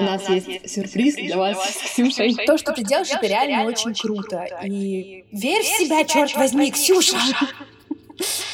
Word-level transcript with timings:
у 0.00 0.02
нас 0.02 0.28
есть 0.28 0.70
сюрприз 0.70 1.16
для 1.16 1.36
вас 1.36 1.58
с 1.58 1.82
Ксюшей. 1.90 2.34
То, 2.46 2.56
что 2.58 2.72
ты 2.72 2.82
делаешь, 2.82 3.10
это 3.10 3.26
реально 3.26 3.64
очень 3.64 3.94
круто. 3.94 4.46
И 4.64 5.24
верь 5.30 5.62
в 5.62 5.66
себя, 5.66 6.04
черт 6.04 6.34
возьми, 6.36 6.70
Ксюша! 6.70 7.16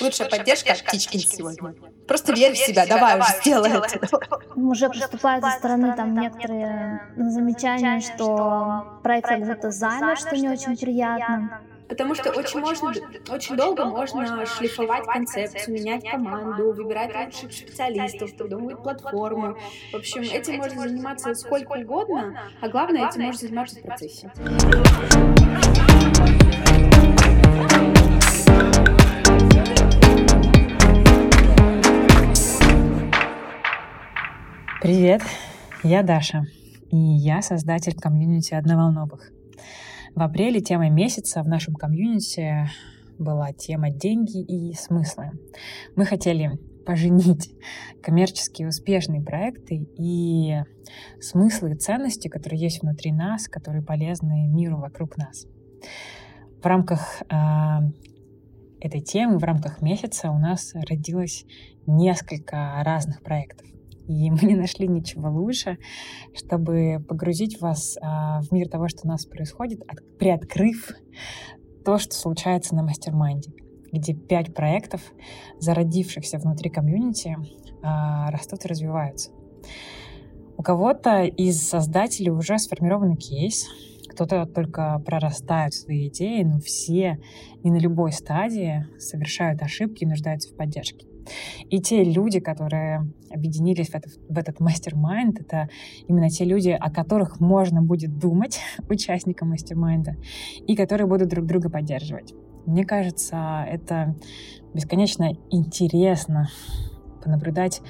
Лучшая 0.00 0.28
поддержка 0.28 0.72
от 0.72 0.84
Птичкин 0.84 1.20
сегодня. 1.20 1.74
Просто 2.06 2.32
верь 2.32 2.52
в 2.52 2.58
себя, 2.58 2.86
давай 2.86 3.18
уже, 3.18 3.28
сделай 3.40 3.70
это. 3.70 4.08
Уже 4.54 4.88
поступают 4.88 5.44
со 5.44 5.50
стороны 5.52 5.94
там 5.96 6.14
некоторые 6.14 7.02
замечания, 7.16 8.00
что 8.00 9.00
проект 9.02 9.28
как 9.28 9.44
будто 9.44 9.70
замер, 9.70 10.16
что 10.16 10.36
не 10.36 10.48
очень 10.48 10.76
приятно. 10.76 11.62
Потому 11.88 12.14
что 12.14 12.30
очень 12.30 12.60
можно, 12.60 12.92
очень 13.28 13.56
долго 13.56 13.84
можно 13.84 14.44
шлифовать 14.44 15.06
концепцию, 15.06 15.74
менять 15.74 16.08
команду, 16.08 16.72
выбирать 16.72 17.14
лучших 17.14 17.52
специалистов, 17.52 18.36
придумывать 18.36 18.82
платформу. 18.82 19.56
В 19.92 19.96
общем, 19.96 20.22
этим 20.22 20.56
можно 20.56 20.82
заниматься 20.82 21.34
сколько 21.34 21.72
угодно, 21.72 22.40
а 22.60 22.68
главное, 22.68 23.08
этим 23.08 23.22
можно 23.22 23.40
заниматься 23.40 23.78
в 23.78 23.82
процессе. 23.82 24.32
Привет, 34.82 35.22
я 35.82 36.02
Даша, 36.02 36.46
и 36.90 36.96
я 36.96 37.42
создатель 37.42 37.94
комьюнити 37.94 38.54
одноволновых. 38.54 39.35
В 40.16 40.22
апреле 40.22 40.62
темой 40.62 40.88
месяца 40.88 41.42
в 41.42 41.46
нашем 41.46 41.74
комьюнити 41.74 42.70
была 43.18 43.52
тема 43.52 43.90
«Деньги 43.90 44.40
и 44.40 44.72
смыслы». 44.72 45.32
Мы 45.94 46.06
хотели 46.06 46.58
поженить 46.86 47.50
коммерческие 48.02 48.66
успешные 48.66 49.20
проекты 49.20 49.86
и 49.98 50.54
смыслы 51.20 51.72
и 51.72 51.74
ценности, 51.74 52.28
которые 52.28 52.58
есть 52.58 52.80
внутри 52.80 53.12
нас, 53.12 53.46
которые 53.46 53.84
полезны 53.84 54.48
миру 54.48 54.78
вокруг 54.78 55.18
нас. 55.18 55.46
В 56.62 56.64
рамках 56.64 57.20
э, 57.20 57.36
этой 58.80 59.02
темы, 59.02 59.36
в 59.36 59.44
рамках 59.44 59.82
месяца 59.82 60.30
у 60.30 60.38
нас 60.38 60.72
родилось 60.74 61.44
несколько 61.86 62.82
разных 62.82 63.22
проектов. 63.22 63.66
И 64.06 64.30
мы 64.30 64.38
не 64.42 64.56
нашли 64.56 64.88
ничего 64.88 65.30
лучше, 65.30 65.78
чтобы 66.34 67.04
погрузить 67.08 67.60
вас 67.60 67.96
а, 68.00 68.42
в 68.42 68.52
мир 68.52 68.68
того, 68.68 68.88
что 68.88 69.00
у 69.04 69.08
нас 69.08 69.26
происходит, 69.26 69.82
от, 69.82 69.98
приоткрыв 70.18 70.92
то, 71.84 71.98
что 71.98 72.14
случается 72.14 72.74
на 72.74 72.82
mastermind 72.82 73.41
е, 73.41 73.52
где 73.92 74.12
пять 74.12 74.54
проектов, 74.54 75.00
зародившихся 75.58 76.38
внутри 76.38 76.70
комьюнити, 76.70 77.36
а, 77.82 78.30
растут 78.30 78.64
и 78.64 78.68
развиваются. 78.68 79.30
У 80.56 80.62
кого-то 80.62 81.24
из 81.24 81.68
создателей 81.68 82.30
уже 82.30 82.58
сформированный 82.58 83.16
кейс, 83.16 83.66
кто-то 84.08 84.46
только 84.46 84.98
прорастает 85.04 85.74
свои 85.74 86.08
идеи, 86.08 86.42
но 86.42 86.58
все 86.58 87.20
и 87.62 87.70
на 87.70 87.76
любой 87.76 88.12
стадии 88.12 88.86
совершают 88.98 89.60
ошибки 89.60 90.04
и 90.04 90.06
нуждаются 90.06 90.52
в 90.52 90.56
поддержке. 90.56 91.06
И 91.70 91.80
те 91.80 92.04
люди, 92.04 92.40
которые 92.40 93.10
объединились 93.30 93.88
в, 93.90 93.94
это, 93.94 94.08
в 94.28 94.38
этот 94.38 94.60
mastermind, 94.60 95.40
это 95.40 95.68
именно 96.08 96.28
те 96.28 96.44
люди, 96.44 96.70
о 96.70 96.90
которых 96.90 97.40
можно 97.40 97.82
будет 97.82 98.18
думать 98.18 98.60
участникам 98.88 99.50
mastermind 99.50 100.05
а, 100.05 100.16
и 100.66 100.76
которые 100.76 101.06
будут 101.06 101.28
друг 101.28 101.46
друга 101.46 101.70
поддерживать. 101.70 102.34
Мне 102.66 102.84
кажется, 102.84 103.64
это 103.68 104.16
бесконечно 104.74 105.32
интересно 105.50 106.48
понаблюдать 107.22 107.80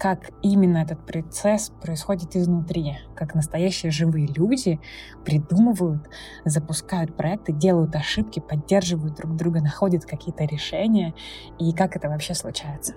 как 0.00 0.30
именно 0.40 0.78
этот 0.78 1.04
процесс 1.04 1.70
происходит 1.82 2.34
изнутри, 2.34 2.96
как 3.14 3.34
настоящие 3.34 3.92
живые 3.92 4.28
люди 4.28 4.80
придумывают, 5.26 6.08
запускают 6.46 7.14
проекты, 7.14 7.52
делают 7.52 7.94
ошибки, 7.94 8.40
поддерживают 8.40 9.16
друг 9.16 9.36
друга, 9.36 9.60
находят 9.60 10.06
какие-то 10.06 10.44
решения, 10.44 11.12
и 11.58 11.74
как 11.74 11.96
это 11.96 12.08
вообще 12.08 12.32
случается. 12.32 12.94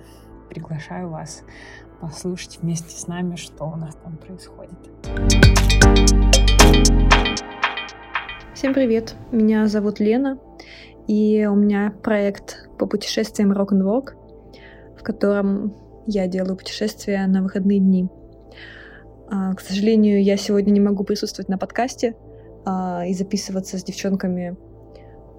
Приглашаю 0.47 1.09
вас 1.09 1.43
послушать 1.99 2.59
вместе 2.61 2.97
с 2.97 3.05
нами, 3.05 3.35
что 3.35 3.65
у 3.65 3.75
нас 3.75 3.95
там 3.95 4.15
происходит. 4.15 4.79
Всем 8.53 8.73
привет, 8.73 9.15
меня 9.33 9.67
зовут 9.67 9.99
Лена, 9.99 10.39
и 11.07 11.45
у 11.47 11.55
меня 11.55 11.93
проект 12.01 12.69
по 12.79 12.85
путешествиям 12.85 13.51
Rock 13.51 14.15
в 14.97 15.03
котором 15.03 15.83
я 16.05 16.27
делаю 16.27 16.55
путешествия 16.55 17.25
на 17.27 17.41
выходные 17.41 17.79
дни. 17.79 18.07
А, 19.29 19.53
к 19.53 19.61
сожалению, 19.61 20.23
я 20.23 20.37
сегодня 20.37 20.71
не 20.71 20.79
могу 20.79 21.03
присутствовать 21.03 21.49
на 21.49 21.57
подкасте 21.57 22.15
а, 22.65 23.03
и 23.05 23.13
записываться 23.13 23.77
с 23.77 23.83
девчонками 23.83 24.57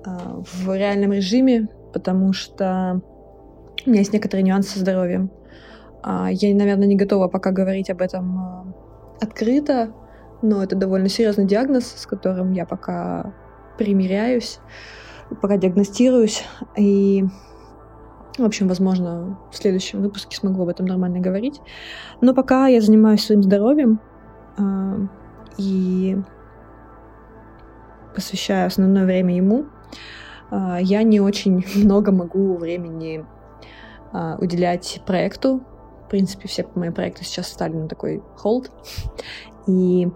а, 0.05 0.43
в 0.43 0.75
реальном 0.77 1.13
режиме, 1.13 1.69
потому 1.93 2.33
что 2.33 3.01
у 3.87 3.91
меня 3.91 4.01
есть 4.01 4.13
некоторые 4.13 4.45
нюансы 4.45 4.71
со 4.71 4.81
здоровьем. 4.81 5.31
Я, 6.05 6.55
наверное, 6.55 6.87
не 6.87 6.97
готова 6.97 7.29
пока 7.29 7.51
говорить 7.51 7.89
об 7.89 8.03
этом 8.03 8.75
открыто, 9.23 9.95
но 10.43 10.63
это 10.63 10.77
довольно 10.77 11.09
серьезный 11.09 11.47
диагноз, 11.47 11.87
с 11.87 12.07
которым 12.07 12.53
я 12.53 12.67
пока 12.67 13.33
примиряюсь, 13.79 14.59
пока 15.41 15.57
диагностируюсь. 15.57 16.45
И 16.77 17.25
в 18.39 18.45
общем, 18.45 18.67
возможно, 18.67 19.39
в 19.53 19.57
следующем 19.57 20.03
выпуске 20.03 20.37
смогу 20.37 20.63
об 20.63 20.69
этом 20.69 20.87
нормально 20.87 21.21
говорить. 21.21 21.61
Но 22.21 22.35
пока 22.35 22.67
я 22.67 22.81
занимаюсь 22.81 23.25
своим 23.25 23.43
здоровьем 23.43 24.01
э, 24.59 25.07
и 25.57 26.17
посвящаю 28.15 28.67
основное 28.67 29.05
время 29.05 29.37
ему, 29.37 29.67
э, 30.51 30.79
я 30.81 31.05
не 31.05 31.21
очень 31.21 31.65
много 31.77 32.11
могу 32.11 32.57
времени 32.57 33.25
э, 34.13 34.37
уделять 34.41 35.01
проекту. 35.07 35.63
В 36.07 36.11
принципе, 36.11 36.49
все 36.49 36.67
мои 36.75 36.91
проекты 36.91 37.25
сейчас 37.25 37.47
стали 37.49 37.75
на 37.75 37.89
такой 37.89 38.21
холд. 38.37 38.71
И 39.69 40.09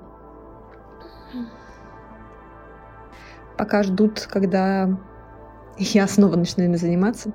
пока 3.57 3.85
ждут, 3.85 4.27
когда 4.29 4.99
я 5.79 6.07
снова 6.09 6.35
начну 6.37 6.65
ими 6.65 6.77
заниматься. 6.77 7.33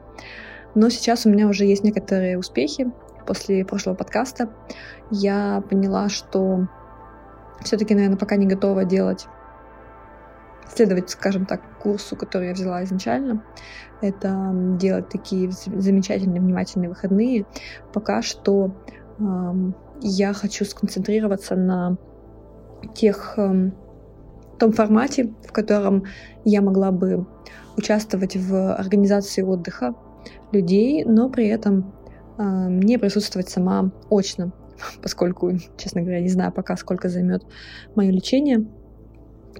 Но 0.75 0.89
сейчас 0.89 1.25
у 1.25 1.29
меня 1.29 1.47
уже 1.47 1.65
есть 1.65 1.83
некоторые 1.83 2.37
успехи. 2.37 2.91
После 3.25 3.63
прошлого 3.63 3.95
подкаста 3.95 4.49
я 5.11 5.63
поняла, 5.69 6.09
что 6.09 6.67
все-таки, 7.63 7.93
наверное, 7.93 8.17
пока 8.17 8.35
не 8.35 8.47
готова 8.47 8.83
делать 8.83 9.27
следовать, 10.69 11.09
скажем 11.09 11.45
так, 11.45 11.61
курсу, 11.79 12.15
который 12.15 12.47
я 12.47 12.53
взяла 12.53 12.83
изначально. 12.83 13.43
Это 14.01 14.51
делать 14.79 15.09
такие 15.09 15.51
замечательные, 15.51 16.41
внимательные 16.41 16.89
выходные. 16.89 17.45
Пока 17.93 18.21
что 18.21 18.75
эм, 19.19 19.75
я 20.01 20.33
хочу 20.33 20.65
сконцентрироваться 20.65 21.55
на 21.55 21.97
тех, 22.95 23.35
эм, 23.37 23.73
том 24.59 24.71
формате, 24.71 25.33
в 25.47 25.51
котором 25.51 26.05
я 26.43 26.61
могла 26.61 26.91
бы 26.91 27.25
участвовать 27.77 28.35
в 28.35 28.75
организации 28.75 29.41
отдыха 29.41 29.95
людей, 30.51 31.03
но 31.03 31.29
при 31.29 31.47
этом 31.47 31.93
э, 32.37 32.67
не 32.69 32.97
присутствовать 32.97 33.49
сама 33.49 33.91
очно, 34.09 34.51
поскольку, 35.01 35.51
честно 35.77 36.01
говоря, 36.01 36.21
не 36.21 36.29
знаю 36.29 36.51
пока, 36.51 36.75
сколько 36.77 37.09
займет 37.09 37.43
мое 37.95 38.11
лечение 38.11 38.65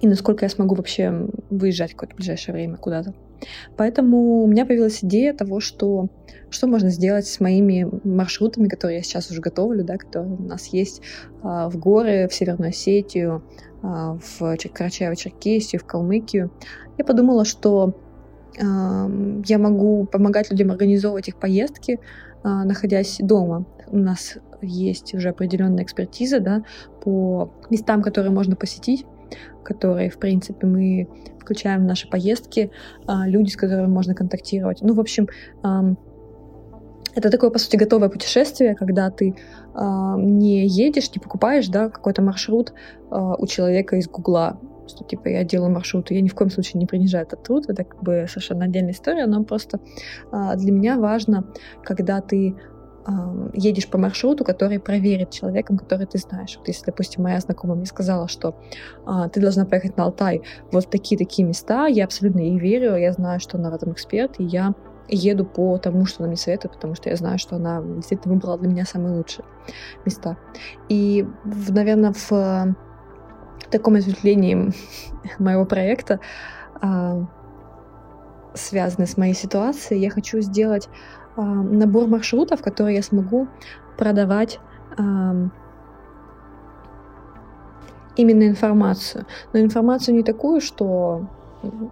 и 0.00 0.06
насколько 0.06 0.44
я 0.44 0.48
смогу 0.48 0.74
вообще 0.74 1.28
выезжать 1.50 1.92
какое-то 1.92 2.16
ближайшее 2.16 2.54
время 2.54 2.76
куда-то. 2.76 3.14
Поэтому 3.76 4.42
у 4.42 4.46
меня 4.46 4.64
появилась 4.64 5.02
идея 5.02 5.34
того, 5.34 5.60
что, 5.60 6.08
что 6.50 6.66
можно 6.66 6.90
сделать 6.90 7.26
с 7.26 7.40
моими 7.40 7.88
маршрутами, 8.04 8.68
которые 8.68 8.98
я 8.98 9.02
сейчас 9.02 9.30
уже 9.30 9.40
готовлю, 9.40 9.84
да, 9.84 9.96
которые 9.96 10.34
у 10.34 10.42
нас 10.42 10.66
есть 10.68 11.00
э, 11.42 11.68
в 11.70 11.76
горы, 11.78 12.28
в 12.30 12.34
Северную 12.34 12.70
Осетию, 12.70 13.42
э, 13.82 13.86
в 13.86 14.40
Карачаево-Черкесию, 14.40 15.78
в 15.78 15.84
Калмыкию. 15.84 16.50
Я 16.96 17.04
подумала, 17.04 17.44
что 17.44 17.94
я 18.56 19.58
могу 19.58 20.04
помогать 20.04 20.50
людям 20.50 20.70
организовывать 20.70 21.28
их 21.28 21.36
поездки, 21.36 21.98
а, 22.44 22.64
находясь 22.64 23.16
дома. 23.20 23.64
У 23.86 23.96
нас 23.96 24.36
есть 24.60 25.14
уже 25.14 25.30
определенная 25.30 25.82
экспертиза 25.82 26.40
да, 26.40 26.62
по 27.02 27.50
местам, 27.70 28.02
которые 28.02 28.32
можно 28.32 28.54
посетить, 28.54 29.06
которые, 29.64 30.10
в 30.10 30.18
принципе, 30.18 30.66
мы 30.66 31.08
включаем 31.40 31.82
в 31.82 31.86
наши 31.86 32.08
поездки, 32.08 32.70
а, 33.06 33.26
люди, 33.26 33.50
с 33.50 33.56
которыми 33.56 33.86
можно 33.86 34.14
контактировать. 34.14 34.82
Ну, 34.82 34.92
в 34.92 35.00
общем, 35.00 35.28
это 37.14 37.30
такое, 37.30 37.50
по 37.50 37.58
сути, 37.58 37.76
готовое 37.76 38.08
путешествие, 38.08 38.74
когда 38.74 39.08
ты 39.08 39.36
не 39.76 40.66
едешь, 40.66 41.10
не 41.14 41.20
покупаешь 41.20 41.68
да, 41.68 41.88
какой-то 41.88 42.22
маршрут 42.22 42.74
а, 43.10 43.36
у 43.36 43.46
человека 43.46 43.96
из 43.96 44.08
Гугла 44.08 44.58
что 44.86 45.04
типа 45.04 45.28
я 45.28 45.44
делаю 45.44 45.70
маршруты, 45.70 46.14
я 46.14 46.20
ни 46.20 46.28
в 46.28 46.34
коем 46.34 46.50
случае 46.50 46.80
не 46.80 46.86
принижаю 46.86 47.26
этот 47.26 47.42
труд, 47.42 47.64
это 47.68 47.84
как 47.84 48.02
бы 48.02 48.26
совершенно 48.28 48.64
отдельная 48.64 48.92
история, 48.92 49.26
но 49.26 49.44
просто 49.44 49.80
а, 50.30 50.56
для 50.56 50.72
меня 50.72 50.98
важно, 50.98 51.44
когда 51.82 52.20
ты 52.20 52.56
едешь 53.52 53.88
по 53.88 53.98
маршруту, 53.98 54.44
который 54.44 54.80
проверит 54.80 55.30
человеком, 55.30 55.76
который 55.76 56.06
ты 56.06 56.18
знаешь. 56.18 56.56
Вот 56.56 56.68
если, 56.68 56.86
допустим, 56.86 57.24
моя 57.24 57.38
знакомая 57.40 57.76
мне 57.76 57.86
сказала, 57.86 58.28
что 58.28 58.56
а, 59.04 59.28
ты 59.28 59.40
должна 59.40 59.66
поехать 59.66 59.96
на 59.96 60.04
Алтай, 60.04 60.42
вот 60.72 60.88
такие-такие 60.88 61.46
места, 61.46 61.86
я 61.86 62.04
абсолютно 62.04 62.40
ей 62.40 62.58
верю, 62.58 62.96
я 62.96 63.12
знаю, 63.12 63.40
что 63.40 63.58
она 63.58 63.70
в 63.70 63.74
этом 63.74 63.92
эксперт, 63.92 64.40
и 64.40 64.44
я 64.44 64.74
еду 65.08 65.44
по 65.44 65.76
тому, 65.78 66.06
что 66.06 66.22
она 66.22 66.28
мне 66.28 66.36
советует, 66.36 66.74
потому 66.74 66.94
что 66.94 67.10
я 67.10 67.16
знаю, 67.16 67.38
что 67.38 67.56
она 67.56 67.82
действительно 67.82 68.34
выбрала 68.34 68.58
для 68.58 68.68
меня 68.68 68.86
самые 68.86 69.16
лучшие 69.16 69.44
места. 70.06 70.38
И, 70.88 71.26
наверное, 71.68 72.14
в 72.14 72.74
таком 73.70 73.96
ответвлении 73.96 74.72
моего 75.38 75.64
проекта, 75.64 76.20
а, 76.80 77.26
связанный 78.54 79.08
с 79.08 79.16
моей 79.16 79.34
ситуацией, 79.34 80.00
я 80.00 80.10
хочу 80.10 80.40
сделать 80.40 80.88
а, 81.36 81.42
набор 81.42 82.06
маршрутов, 82.06 82.62
которые 82.62 82.96
я 82.96 83.02
смогу 83.02 83.48
продавать 83.98 84.60
именно 88.16 88.46
информацию. 88.46 89.26
Но 89.52 89.58
информацию 89.58 90.14
не 90.14 90.22
такую, 90.22 90.60
что 90.60 91.28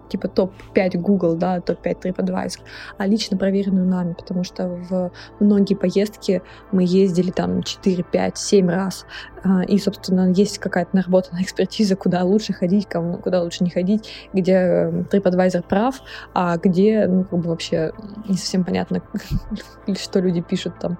типа 0.09 0.27
топ-5 0.27 0.97
Google, 0.97 1.35
да, 1.35 1.59
топ-5 1.61 2.01
TripAdvisor, 2.01 2.61
а 2.97 3.07
лично 3.07 3.37
проверенную 3.37 3.85
нами, 3.85 4.13
потому 4.13 4.43
что 4.43 4.67
в 4.67 5.11
многие 5.39 5.75
поездки 5.75 6.41
мы 6.71 6.83
ездили 6.83 7.31
там 7.31 7.63
4, 7.63 8.03
5, 8.03 8.37
7 8.37 8.69
раз, 8.69 9.05
а, 9.43 9.63
и, 9.63 9.77
собственно, 9.77 10.31
есть 10.31 10.59
какая-то 10.59 10.95
наработанная 10.95 11.41
экспертиза, 11.43 11.95
куда 11.95 12.23
лучше 12.23 12.53
ходить, 12.53 12.87
кому, 12.87 13.17
куда 13.17 13.41
лучше 13.41 13.63
не 13.63 13.69
ходить, 13.69 14.09
где 14.33 14.53
эм, 14.53 15.01
TripAdvisor 15.01 15.63
прав, 15.67 16.01
а 16.33 16.57
где, 16.57 17.07
ну, 17.07 17.23
как 17.25 17.39
бы 17.39 17.49
вообще 17.49 17.91
не 18.27 18.37
совсем 18.37 18.63
понятно, 18.63 19.01
что 19.97 20.19
люди 20.19 20.41
пишут 20.41 20.79
там. 20.79 20.97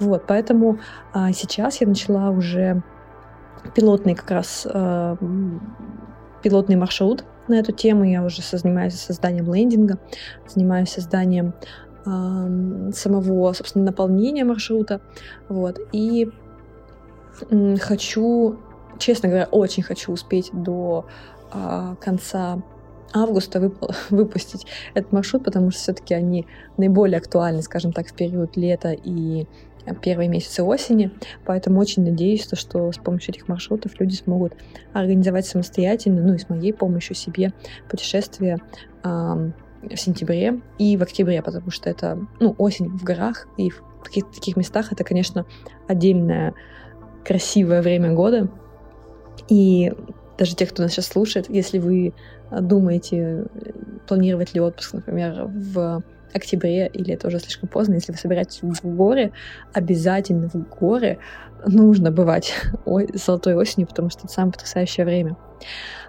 Вот, 0.00 0.26
поэтому 0.26 0.78
а, 1.12 1.32
сейчас 1.32 1.80
я 1.80 1.86
начала 1.86 2.30
уже 2.30 2.82
пилотный 3.74 4.14
как 4.14 4.30
раз 4.30 4.66
э, 4.72 5.16
пилотный 6.42 6.76
маршрут 6.76 7.24
на 7.48 7.54
эту 7.54 7.72
тему. 7.72 8.04
Я 8.04 8.24
уже 8.24 8.42
занимаюсь 8.42 8.94
созданием 8.94 9.52
лендинга, 9.52 9.98
занимаюсь 10.46 10.90
созданием 10.90 11.54
э, 12.06 12.90
самого, 12.94 13.52
собственно, 13.52 13.86
наполнения 13.86 14.44
маршрута. 14.44 15.00
Вот. 15.48 15.78
И 15.92 16.28
э, 17.50 17.76
хочу, 17.76 18.56
честно 18.98 19.28
говоря, 19.28 19.48
очень 19.50 19.82
хочу 19.82 20.12
успеть 20.12 20.50
до 20.52 21.06
э, 21.52 21.94
конца 22.00 22.62
августа 23.12 23.58
вып- 23.58 23.94
выпустить 24.10 24.66
этот 24.94 25.12
маршрут, 25.12 25.44
потому 25.44 25.70
что 25.70 25.80
все-таки 25.80 26.14
они 26.14 26.46
наиболее 26.76 27.18
актуальны, 27.18 27.62
скажем 27.62 27.92
так, 27.92 28.08
в 28.08 28.14
период 28.14 28.56
лета 28.56 28.92
и 28.92 29.46
первые 30.02 30.28
месяцы 30.28 30.62
осени, 30.62 31.10
поэтому 31.44 31.80
очень 31.80 32.04
надеюсь, 32.04 32.48
что 32.52 32.92
с 32.92 32.96
помощью 32.98 33.34
этих 33.34 33.48
маршрутов 33.48 33.98
люди 34.00 34.14
смогут 34.14 34.54
организовать 34.92 35.46
самостоятельно, 35.46 36.22
ну 36.22 36.34
и 36.34 36.38
с 36.38 36.48
моей 36.48 36.72
помощью 36.72 37.14
себе 37.14 37.52
путешествие 37.88 38.58
в 39.02 39.96
сентябре 39.96 40.60
и 40.78 40.96
в 40.96 41.02
октябре, 41.02 41.40
потому 41.42 41.70
что 41.70 41.88
это, 41.88 42.18
ну, 42.40 42.54
осень 42.58 42.88
в 42.88 43.04
горах 43.04 43.46
и 43.56 43.70
в 43.70 43.82
каких-то 44.02 44.32
таких 44.32 44.56
местах 44.56 44.92
это, 44.92 45.04
конечно, 45.04 45.46
отдельное 45.86 46.54
красивое 47.24 47.82
время 47.82 48.12
года. 48.12 48.48
И 49.48 49.92
даже 50.36 50.56
те, 50.56 50.66
кто 50.66 50.82
нас 50.82 50.92
сейчас 50.92 51.06
слушает, 51.06 51.48
если 51.48 51.78
вы 51.78 52.12
думаете, 52.50 53.46
планировать 54.06 54.54
ли 54.54 54.60
отпуск, 54.60 54.94
например, 54.94 55.44
в 55.46 56.02
октябре, 56.34 56.88
или 56.88 57.14
это 57.14 57.28
уже 57.28 57.38
слишком 57.38 57.68
поздно, 57.68 57.94
если 57.94 58.12
вы 58.12 58.18
собираетесь 58.18 58.60
в 58.62 58.96
горы, 58.96 59.32
обязательно 59.72 60.48
в 60.48 60.56
горы 60.68 61.18
нужно 61.66 62.10
бывать 62.10 62.54
золотой 63.14 63.54
осенью, 63.54 63.88
потому 63.88 64.10
что 64.10 64.24
это 64.24 64.32
самое 64.32 64.52
потрясающее 64.52 65.04
время. 65.04 65.36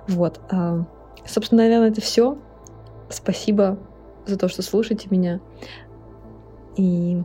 Вот. 0.07 0.39
А, 0.51 0.85
собственно, 1.25 1.63
наверное, 1.63 1.89
это 1.89 2.01
все. 2.01 2.37
Спасибо 3.09 3.79
за 4.25 4.37
то, 4.37 4.47
что 4.47 4.61
слушаете 4.61 5.07
меня. 5.09 5.39
И 6.77 7.21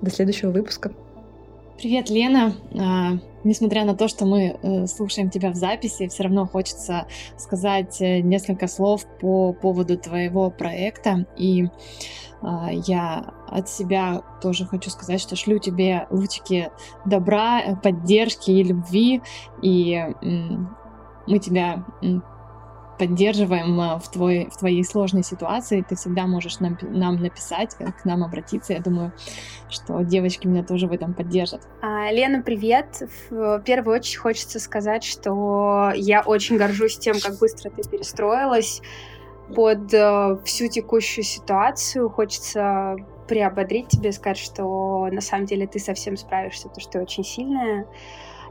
до 0.00 0.10
следующего 0.10 0.50
выпуска. 0.50 0.92
Привет, 1.78 2.10
Лена. 2.10 2.52
Несмотря 3.44 3.84
на 3.84 3.94
то, 3.94 4.08
что 4.08 4.26
мы 4.26 4.58
э, 4.62 4.86
слушаем 4.86 5.30
тебя 5.30 5.50
в 5.50 5.54
записи, 5.54 6.08
все 6.08 6.24
равно 6.24 6.46
хочется 6.46 7.06
сказать 7.36 8.00
э, 8.00 8.20
несколько 8.20 8.66
слов 8.66 9.06
по 9.20 9.52
поводу 9.52 9.96
твоего 9.96 10.50
проекта. 10.50 11.26
И 11.36 11.66
а, 12.42 12.70
я 12.70 13.34
от 13.48 13.68
себя 13.68 14.22
тоже 14.42 14.66
хочу 14.66 14.90
сказать, 14.90 15.20
что 15.20 15.36
шлю 15.36 15.58
тебе 15.58 16.06
лучики 16.10 16.70
добра, 17.06 17.60
э, 17.60 17.76
поддержки 17.76 18.50
и 18.50 18.62
любви. 18.62 19.22
И 19.62 19.98
мы 21.26 21.38
тебя 21.38 21.84
поддерживаем 23.00 23.80
э, 23.80 23.98
в, 23.98 24.10
твой, 24.10 24.50
в 24.52 24.58
твоей 24.58 24.84
сложной 24.84 25.22
ситуации. 25.22 25.84
Ты 25.88 25.96
всегда 25.96 26.26
можешь 26.26 26.60
нам, 26.60 26.76
нам 26.82 27.16
написать, 27.16 27.74
э, 27.78 27.92
к 27.92 28.04
нам 28.04 28.22
обратиться. 28.22 28.74
Я 28.74 28.80
думаю, 28.80 29.12
что 29.70 30.02
девочки 30.02 30.46
меня 30.46 30.62
тоже 30.62 30.86
в 30.86 30.92
этом 30.92 31.14
поддержат. 31.14 31.62
А, 31.80 32.12
Лена, 32.12 32.42
привет. 32.42 33.02
В 33.30 33.60
первую 33.60 33.96
очередь 33.96 34.16
хочется 34.16 34.60
сказать, 34.60 35.02
что 35.02 35.92
я 35.96 36.20
очень 36.20 36.58
горжусь 36.58 36.98
тем, 36.98 37.18
как 37.18 37.38
быстро 37.38 37.70
ты 37.70 37.88
перестроилась 37.88 38.82
под 39.56 39.94
э, 39.94 40.36
всю 40.44 40.68
текущую 40.68 41.24
ситуацию. 41.24 42.10
Хочется 42.10 42.96
приободрить 43.26 43.88
тебя, 43.88 44.12
сказать, 44.12 44.36
что 44.36 45.08
на 45.10 45.22
самом 45.22 45.46
деле 45.46 45.66
ты 45.66 45.78
совсем 45.78 46.18
справишься, 46.18 46.68
потому 46.68 46.82
что 46.82 46.92
ты 46.92 47.00
очень 47.00 47.24
сильная. 47.24 47.86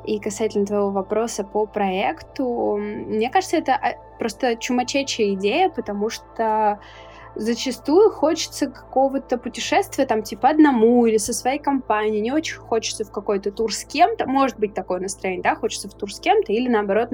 И 0.06 0.19
касательно 0.19 0.66
твоего 0.66 0.92
вопроса 0.92 1.44
по 1.44 1.66
проекту, 1.66 2.78
мне 2.78 3.30
кажется, 3.30 3.57
это 3.57 3.74
а, 3.74 3.94
просто 4.18 4.56
чумачечая 4.56 5.34
идея, 5.34 5.69
потому 5.69 6.10
что 6.10 6.80
зачастую 7.36 8.12
хочется 8.12 8.68
какого-то 8.68 9.38
путешествия, 9.38 10.06
там, 10.06 10.24
типа, 10.24 10.50
одному 10.50 11.06
или 11.06 11.18
со 11.18 11.34
своей 11.34 11.60
компанией, 11.60 12.22
не 12.22 12.31
очень 12.31 12.57
хочется 12.57 13.06
в 13.06 13.12
какой-то 13.12 13.51
тур 13.51 13.74
с 13.74 13.84
кем-то, 13.84 14.28
может 14.28 14.60
быть 14.60 14.74
такое 14.74 15.00
настроение, 15.00 15.44
да, 15.44 15.56
хочется 15.56 15.90
в 15.90 15.94
тур 15.94 16.12
с 16.12 16.19
кем-то, 16.19 16.51
или 16.51 16.68
наоборот, 16.68 17.10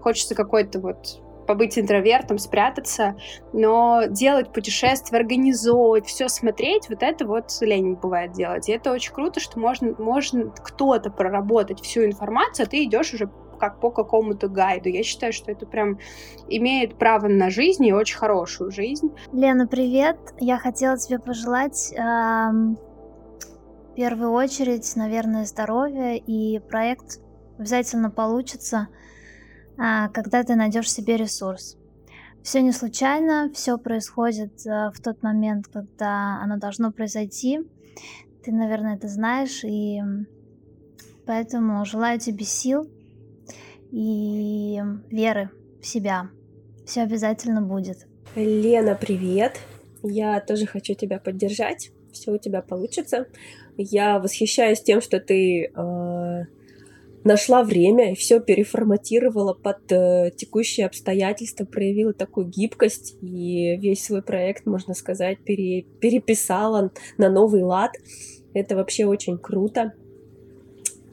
хочется 0.00 0.34
какой-то 0.34 0.80
вот 0.80 1.20
побыть 1.50 1.76
интровертом, 1.76 2.38
спрятаться, 2.38 3.16
но 3.52 4.04
делать 4.08 4.52
путешествия, 4.52 5.18
организовывать, 5.18 6.06
все 6.06 6.28
смотреть, 6.28 6.88
вот 6.88 7.02
это 7.02 7.26
вот 7.26 7.50
лень 7.60 7.94
бывает 7.94 8.30
делать. 8.30 8.68
И 8.68 8.72
это 8.72 8.92
очень 8.92 9.12
круто, 9.12 9.40
что 9.40 9.58
можно, 9.58 9.92
можно 9.98 10.50
кто-то 10.50 11.10
проработать 11.10 11.80
всю 11.80 12.04
информацию, 12.04 12.66
а 12.66 12.68
ты 12.68 12.84
идешь 12.84 13.14
уже 13.14 13.28
как 13.58 13.80
по 13.80 13.90
какому-то 13.90 14.46
гайду. 14.46 14.90
Я 14.90 15.02
считаю, 15.02 15.32
что 15.32 15.50
это 15.50 15.66
прям 15.66 15.98
имеет 16.48 16.96
право 16.96 17.26
на 17.26 17.50
жизнь 17.50 17.84
и 17.84 17.92
очень 17.92 18.16
хорошую 18.16 18.70
жизнь. 18.70 19.10
Лена, 19.32 19.66
привет! 19.66 20.18
Я 20.38 20.56
хотела 20.56 20.96
тебе 20.98 21.18
пожелать 21.18 21.92
эм, 21.96 22.78
в 23.90 23.94
первую 23.96 24.30
очередь, 24.30 24.94
наверное, 24.94 25.44
здоровья, 25.46 26.14
и 26.14 26.60
проект 26.60 27.18
обязательно 27.58 28.08
получится. 28.08 28.86
А, 29.82 30.08
когда 30.10 30.44
ты 30.44 30.56
найдешь 30.56 30.92
себе 30.92 31.16
ресурс. 31.16 31.78
Все 32.42 32.60
не 32.60 32.70
случайно, 32.70 33.50
все 33.54 33.78
происходит 33.78 34.66
э, 34.66 34.90
в 34.94 35.00
тот 35.02 35.22
момент, 35.22 35.68
когда 35.72 36.38
оно 36.42 36.58
должно 36.58 36.92
произойти. 36.92 37.60
Ты, 38.44 38.52
наверное, 38.52 38.96
это 38.96 39.08
знаешь, 39.08 39.64
и 39.64 40.00
поэтому 41.24 41.82
желаю 41.86 42.18
тебе 42.20 42.44
сил 42.44 42.90
и 43.90 44.78
веры 45.08 45.50
в 45.80 45.86
себя. 45.86 46.28
Все 46.84 47.00
обязательно 47.00 47.62
будет. 47.62 48.06
Лена, 48.36 48.94
привет! 48.94 49.60
Я 50.02 50.40
тоже 50.40 50.66
хочу 50.66 50.92
тебя 50.92 51.18
поддержать. 51.18 51.90
Все 52.12 52.32
у 52.32 52.38
тебя 52.38 52.60
получится. 52.60 53.26
Я 53.78 54.18
восхищаюсь 54.18 54.82
тем, 54.82 55.00
что 55.00 55.20
ты 55.20 55.72
э, 55.74 56.44
нашла 57.24 57.62
время 57.62 58.12
и 58.12 58.14
все 58.14 58.40
переформатировала 58.40 59.54
под 59.54 59.92
э, 59.92 60.30
текущие 60.36 60.86
обстоятельства, 60.86 61.64
проявила 61.64 62.12
такую 62.12 62.46
гибкость 62.46 63.16
и 63.20 63.76
весь 63.76 64.04
свой 64.04 64.22
проект, 64.22 64.66
можно 64.66 64.94
сказать, 64.94 65.38
пере, 65.44 65.82
переписала 66.00 66.90
на 67.18 67.28
новый 67.28 67.62
лад. 67.62 67.92
Это 68.54 68.76
вообще 68.76 69.06
очень 69.06 69.38
круто. 69.38 69.92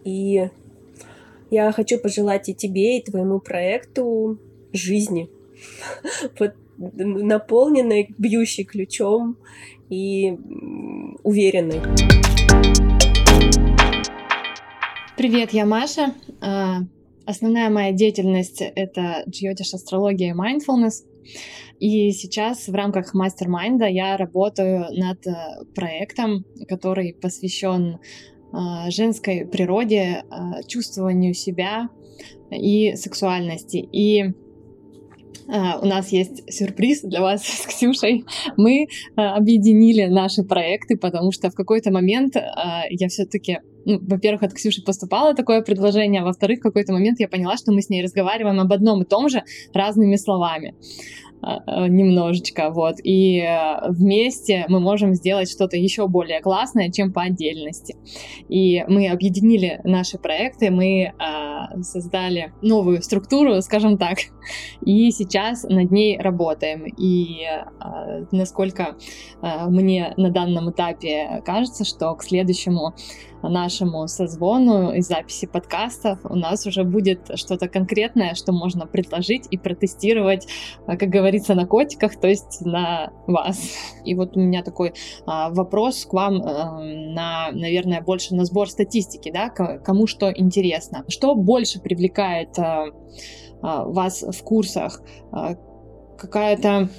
И 0.03 0.49
я 1.49 1.71
хочу 1.71 1.99
пожелать 1.99 2.49
и 2.49 2.55
тебе, 2.55 2.97
и 2.97 3.03
твоему 3.03 3.39
проекту 3.39 4.39
жизни, 4.71 5.29
наполненной, 6.77 8.13
бьющей 8.17 8.63
ключом 8.63 9.37
и 9.89 10.37
уверенной. 11.23 11.81
Привет, 15.17 15.51
я 15.51 15.65
Маша. 15.65 16.13
А, 16.41 16.81
основная 17.25 17.71
моя 17.71 17.91
деятельность— 17.91 18.61
это 18.75 19.23
джиотиш, 19.27 19.73
астрология 19.73 20.31
и 20.31 20.37
mindfulness. 20.37 21.07
И 21.79 22.11
сейчас 22.11 22.67
в 22.67 22.75
рамках 22.75 23.15
мастер-майнда 23.15 23.87
я 23.87 24.15
работаю 24.15 24.85
над 24.91 25.25
э, 25.25 25.33
проектом, 25.73 26.45
который 26.67 27.15
посвящен 27.15 27.97
э, 27.97 28.91
женской 28.91 29.47
природе, 29.47 30.23
чувствованию 30.67 31.33
себя 31.33 31.89
и 32.51 32.95
сексуальности. 32.95 33.77
И 33.91 34.35
у 35.47 35.85
нас 35.85 36.09
есть 36.09 36.51
сюрприз 36.51 37.01
для 37.01 37.21
вас 37.21 37.43
с 37.45 37.65
Ксюшей. 37.65 38.25
Мы 38.57 38.87
объединили 39.15 40.05
наши 40.05 40.43
проекты, 40.43 40.97
потому 40.97 41.31
что 41.31 41.49
в 41.49 41.55
какой-то 41.55 41.91
момент 41.91 42.35
я 42.35 43.07
все-таки 43.07 43.59
ну, 43.87 43.99
во-первых, 44.01 44.43
от 44.43 44.53
Ксюши 44.53 44.83
поступало 44.83 45.33
такое 45.33 45.61
предложение, 45.61 46.21
а 46.21 46.25
во-вторых, 46.25 46.59
в 46.59 46.63
какой-то 46.63 46.91
момент 46.91 47.21
я 47.21 47.29
поняла, 47.29 47.55
что 47.55 47.71
мы 47.71 47.81
с 47.81 47.89
ней 47.89 48.03
разговариваем 48.03 48.59
об 48.59 48.73
одном 48.73 49.01
и 49.01 49.05
том 49.05 49.29
же 49.29 49.43
разными 49.73 50.17
словами. 50.17 50.75
А, 51.41 51.87
немножечко, 51.87 52.71
вот. 52.71 52.95
И 53.03 53.39
э, 53.39 53.89
вместе 53.89 54.65
мы 54.69 54.79
можем 54.79 55.13
сделать 55.13 55.49
что-то 55.49 55.77
еще 55.77 56.07
более 56.07 56.41
классное, 56.41 56.91
чем 56.91 57.13
по 57.13 57.21
отдельности. 57.21 57.95
И 58.49 58.83
мы 58.87 59.09
объединили 59.09 59.79
наши 59.83 60.17
проекты, 60.17 60.71
мы 60.71 61.13
э, 61.13 61.81
создали 61.83 62.53
новую 62.61 63.03
структуру, 63.03 63.61
скажем 63.61 63.97
так, 63.97 64.17
и 64.83 65.11
сейчас 65.11 65.63
над 65.63 65.91
ней 65.91 66.19
работаем. 66.19 66.85
И 66.97 67.43
э, 67.45 68.25
насколько 68.31 68.95
э, 69.41 69.65
мне 69.67 70.13
на 70.17 70.31
данном 70.31 70.71
этапе 70.71 71.43
кажется, 71.45 71.85
что 71.85 72.15
к 72.15 72.23
следующему 72.23 72.95
нашему 73.41 74.07
созвону 74.07 74.93
и 74.93 75.01
записи 75.01 75.45
подкастов 75.47 76.19
у 76.23 76.35
нас 76.35 76.65
уже 76.65 76.83
будет 76.83 77.31
что-то 77.35 77.67
конкретное, 77.67 78.35
что 78.35 78.51
можно 78.51 78.85
предложить 78.85 79.47
и 79.51 79.57
протестировать, 79.57 80.47
как 80.85 81.09
говорится, 81.09 81.55
на 81.55 81.65
котиках, 81.65 82.19
то 82.19 82.27
есть 82.27 82.61
на 82.61 83.11
вас. 83.27 83.59
И 84.05 84.15
вот 84.15 84.35
у 84.37 84.39
меня 84.39 84.63
такой 84.63 84.93
а, 85.25 85.49
вопрос 85.49 86.05
к 86.05 86.13
вам 86.13 86.41
а, 86.41 86.79
на, 86.79 87.51
наверное, 87.51 88.01
больше 88.01 88.35
на 88.35 88.45
сбор 88.45 88.69
статистики, 88.69 89.31
да, 89.31 89.49
кому 89.49 90.07
что 90.07 90.31
интересно. 90.31 91.03
Что 91.07 91.35
больше 91.35 91.79
привлекает 91.79 92.57
а, 92.57 92.91
вас 93.61 94.23
в 94.23 94.43
курсах? 94.43 95.01
Какая-то 96.17 96.89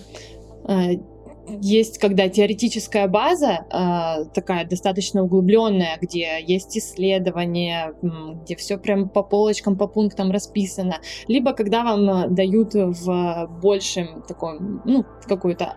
есть, 1.60 1.98
когда 1.98 2.28
теоретическая 2.28 3.06
база 3.08 3.66
э, 3.70 4.24
такая 4.34 4.66
достаточно 4.66 5.22
углубленная, 5.22 5.98
где 6.00 6.42
есть 6.42 6.76
исследования, 6.76 7.94
где 8.42 8.56
все 8.56 8.78
прям 8.78 9.08
по 9.08 9.22
полочкам, 9.22 9.76
по 9.76 9.86
пунктам 9.86 10.30
расписано, 10.30 10.98
либо 11.26 11.52
когда 11.52 11.82
вам 11.82 12.10
э, 12.10 12.28
дают 12.28 12.74
в 12.74 13.48
большем 13.62 14.22
таком, 14.22 14.82
ну, 14.84 15.04
какой-то 15.26 15.76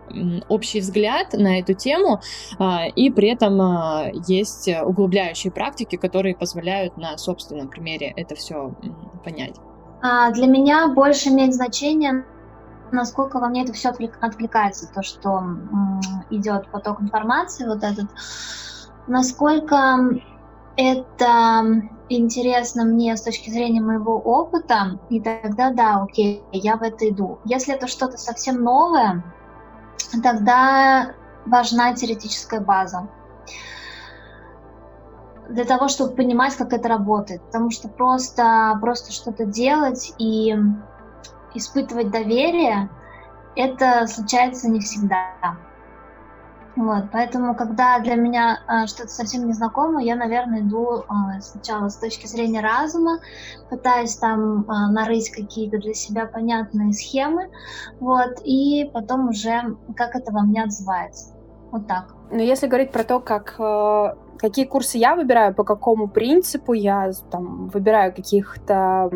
общий 0.49 0.79
взгляд 0.79 1.33
на 1.33 1.59
эту 1.59 1.73
тему, 1.73 2.21
э, 2.59 2.89
и 2.95 3.09
при 3.09 3.29
этом 3.29 3.61
э, 3.61 4.11
есть 4.27 4.69
углубляющие 4.83 5.51
практики, 5.51 5.95
которые 5.95 6.35
позволяют 6.35 6.97
на 6.97 7.17
собственном 7.17 7.69
примере 7.69 8.13
это 8.15 8.35
все 8.35 8.75
понять. 9.23 9.55
А, 10.01 10.31
для 10.31 10.47
меня 10.47 10.87
больше 10.87 11.29
имеет 11.29 11.53
значение 11.53 12.25
насколько 12.91 13.39
во 13.39 13.47
мне 13.49 13.63
это 13.63 13.73
все 13.73 13.89
откликается, 13.89 14.91
то, 14.93 15.03
что 15.03 15.43
идет 16.29 16.69
поток 16.71 17.01
информации, 17.01 17.67
вот 17.67 17.83
этот, 17.83 18.09
насколько 19.07 20.21
это 20.77 21.63
интересно 22.09 22.85
мне 22.85 23.15
с 23.15 23.21
точки 23.21 23.49
зрения 23.49 23.81
моего 23.81 24.17
опыта, 24.17 24.99
и 25.09 25.19
тогда 25.19 25.71
да, 25.71 26.03
окей, 26.03 26.43
я 26.51 26.77
в 26.77 26.81
это 26.81 27.09
иду. 27.09 27.39
Если 27.45 27.73
это 27.73 27.87
что-то 27.87 28.17
совсем 28.17 28.63
новое, 28.63 29.23
тогда 30.23 31.13
важна 31.45 31.93
теоретическая 31.93 32.59
база 32.59 33.09
для 35.51 35.65
того, 35.65 35.87
чтобы 35.87 36.15
понимать, 36.15 36.55
как 36.55 36.73
это 36.73 36.87
работает. 36.87 37.41
Потому 37.43 37.71
что 37.71 37.87
просто, 37.87 38.77
просто 38.81 39.11
что-то 39.11 39.45
делать 39.45 40.13
и 40.17 40.55
испытывать 41.53 42.11
доверие, 42.11 42.89
это 43.55 44.07
случается 44.07 44.69
не 44.69 44.79
всегда. 44.79 45.27
Вот, 46.77 47.05
поэтому, 47.11 47.53
когда 47.53 47.99
для 47.99 48.15
меня 48.15 48.59
э, 48.67 48.87
что-то 48.87 49.09
совсем 49.09 49.45
незнакомое, 49.45 50.05
я, 50.05 50.15
наверное, 50.15 50.61
иду 50.61 50.99
э, 50.99 51.41
сначала 51.41 51.89
с 51.89 51.97
точки 51.97 52.27
зрения 52.27 52.61
разума, 52.61 53.19
пытаюсь 53.69 54.15
там 54.15 54.61
э, 54.61 54.91
нарыть 54.91 55.31
какие-то 55.31 55.79
для 55.79 55.93
себя 55.93 56.25
понятные 56.27 56.93
схемы, 56.93 57.49
вот, 57.99 58.39
и 58.45 58.89
потом 58.93 59.29
уже 59.29 59.75
как 59.97 60.15
это 60.15 60.31
во 60.31 60.43
мне 60.43 60.63
отзывается. 60.63 61.33
Вот 61.71 61.87
так. 61.87 62.15
Но 62.31 62.41
если 62.41 62.67
говорить 62.67 62.91
про 62.91 63.03
то, 63.03 63.19
как 63.19 63.55
э, 63.59 64.15
какие 64.37 64.65
курсы 64.65 64.97
я 64.97 65.15
выбираю, 65.15 65.53
по 65.53 65.65
какому 65.65 66.07
принципу 66.07 66.71
я 66.71 67.11
там 67.29 67.67
выбираю 67.67 68.13
каких-то 68.13 69.11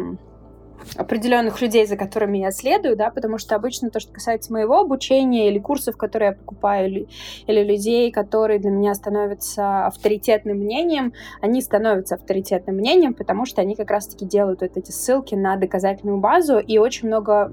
определенных 0.95 1.61
людей, 1.61 1.85
за 1.85 1.97
которыми 1.97 2.39
я 2.39 2.51
следую, 2.51 2.95
да, 2.95 3.09
потому 3.09 3.37
что 3.37 3.55
обычно 3.55 3.89
то, 3.89 3.99
что 3.99 4.13
касается 4.13 4.53
моего 4.53 4.79
обучения 4.79 5.49
или 5.49 5.59
курсов, 5.59 5.97
которые 5.97 6.29
я 6.29 6.33
покупаю, 6.33 6.87
или, 6.87 7.07
или 7.47 7.63
людей, 7.63 8.11
которые 8.11 8.59
для 8.59 8.71
меня 8.71 8.93
становятся 8.93 9.87
авторитетным 9.87 10.57
мнением, 10.57 11.13
они 11.41 11.61
становятся 11.61 12.15
авторитетным 12.15 12.75
мнением, 12.75 13.13
потому 13.13 13.45
что 13.45 13.61
они 13.61 13.75
как 13.75 13.91
раз-таки 13.91 14.25
делают 14.25 14.61
вот 14.61 14.77
эти 14.77 14.91
ссылки 14.91 15.35
на 15.35 15.55
доказательную 15.57 16.19
базу 16.19 16.59
и 16.59 16.77
очень 16.77 17.07
много, 17.07 17.51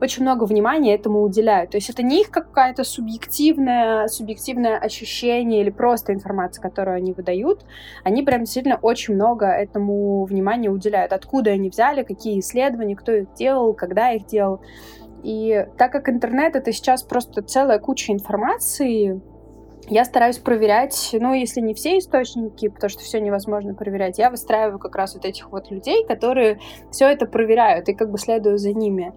очень 0.00 0.22
много 0.22 0.44
внимания 0.44 0.94
этому 0.94 1.22
уделяют. 1.22 1.70
То 1.70 1.76
есть 1.76 1.90
это 1.90 2.02
не 2.02 2.22
их 2.22 2.30
какая-то 2.30 2.84
субъективная, 2.84 4.08
субъективное 4.08 4.78
ощущение 4.78 5.60
или 5.60 5.70
просто 5.70 6.12
информация, 6.12 6.62
которую 6.62 6.96
они 6.96 7.12
выдают, 7.12 7.64
они 8.04 8.22
прям 8.22 8.40
действительно 8.40 8.78
очень 8.82 9.14
много 9.14 9.46
этому 9.46 10.24
внимания 10.24 10.70
уделяют. 10.70 11.12
Откуда 11.12 11.50
они 11.50 11.70
взяли, 11.70 11.95
какие 12.04 12.40
исследования, 12.40 12.96
кто 12.96 13.12
их 13.12 13.32
делал, 13.34 13.74
когда 13.74 14.10
их 14.12 14.26
делал. 14.26 14.60
И 15.22 15.66
так 15.76 15.92
как 15.92 16.08
интернет— 16.08 16.54
это 16.56 16.72
сейчас 16.72 17.02
просто 17.02 17.42
целая 17.42 17.78
куча 17.78 18.12
информации, 18.12 19.20
я 19.88 20.04
стараюсь 20.04 20.38
проверять, 20.38 21.10
ну, 21.18 21.32
если 21.32 21.60
не 21.60 21.74
все 21.74 21.98
источники, 21.98 22.68
потому 22.68 22.90
что 22.90 23.02
все 23.02 23.20
невозможно 23.20 23.74
проверять, 23.74 24.18
я 24.18 24.30
выстраиваю 24.30 24.78
как 24.78 24.96
раз 24.96 25.14
вот 25.14 25.24
этих 25.24 25.50
вот 25.52 25.70
людей, 25.70 26.04
которые 26.04 26.58
все 26.90 27.08
это 27.08 27.26
проверяют 27.26 27.88
и 27.88 27.94
как 27.94 28.10
бы 28.10 28.18
следую 28.18 28.58
за 28.58 28.72
ними. 28.72 29.14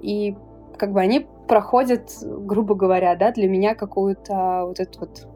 И 0.00 0.36
как 0.76 0.92
бы 0.92 1.00
они 1.00 1.26
проходят, 1.48 2.10
грубо 2.22 2.74
говоря, 2.74 3.16
да, 3.16 3.32
для 3.32 3.48
меня 3.48 3.74
какую-то 3.74 4.66
вот 4.66 4.80
эту 4.80 5.00
вот 5.00 5.28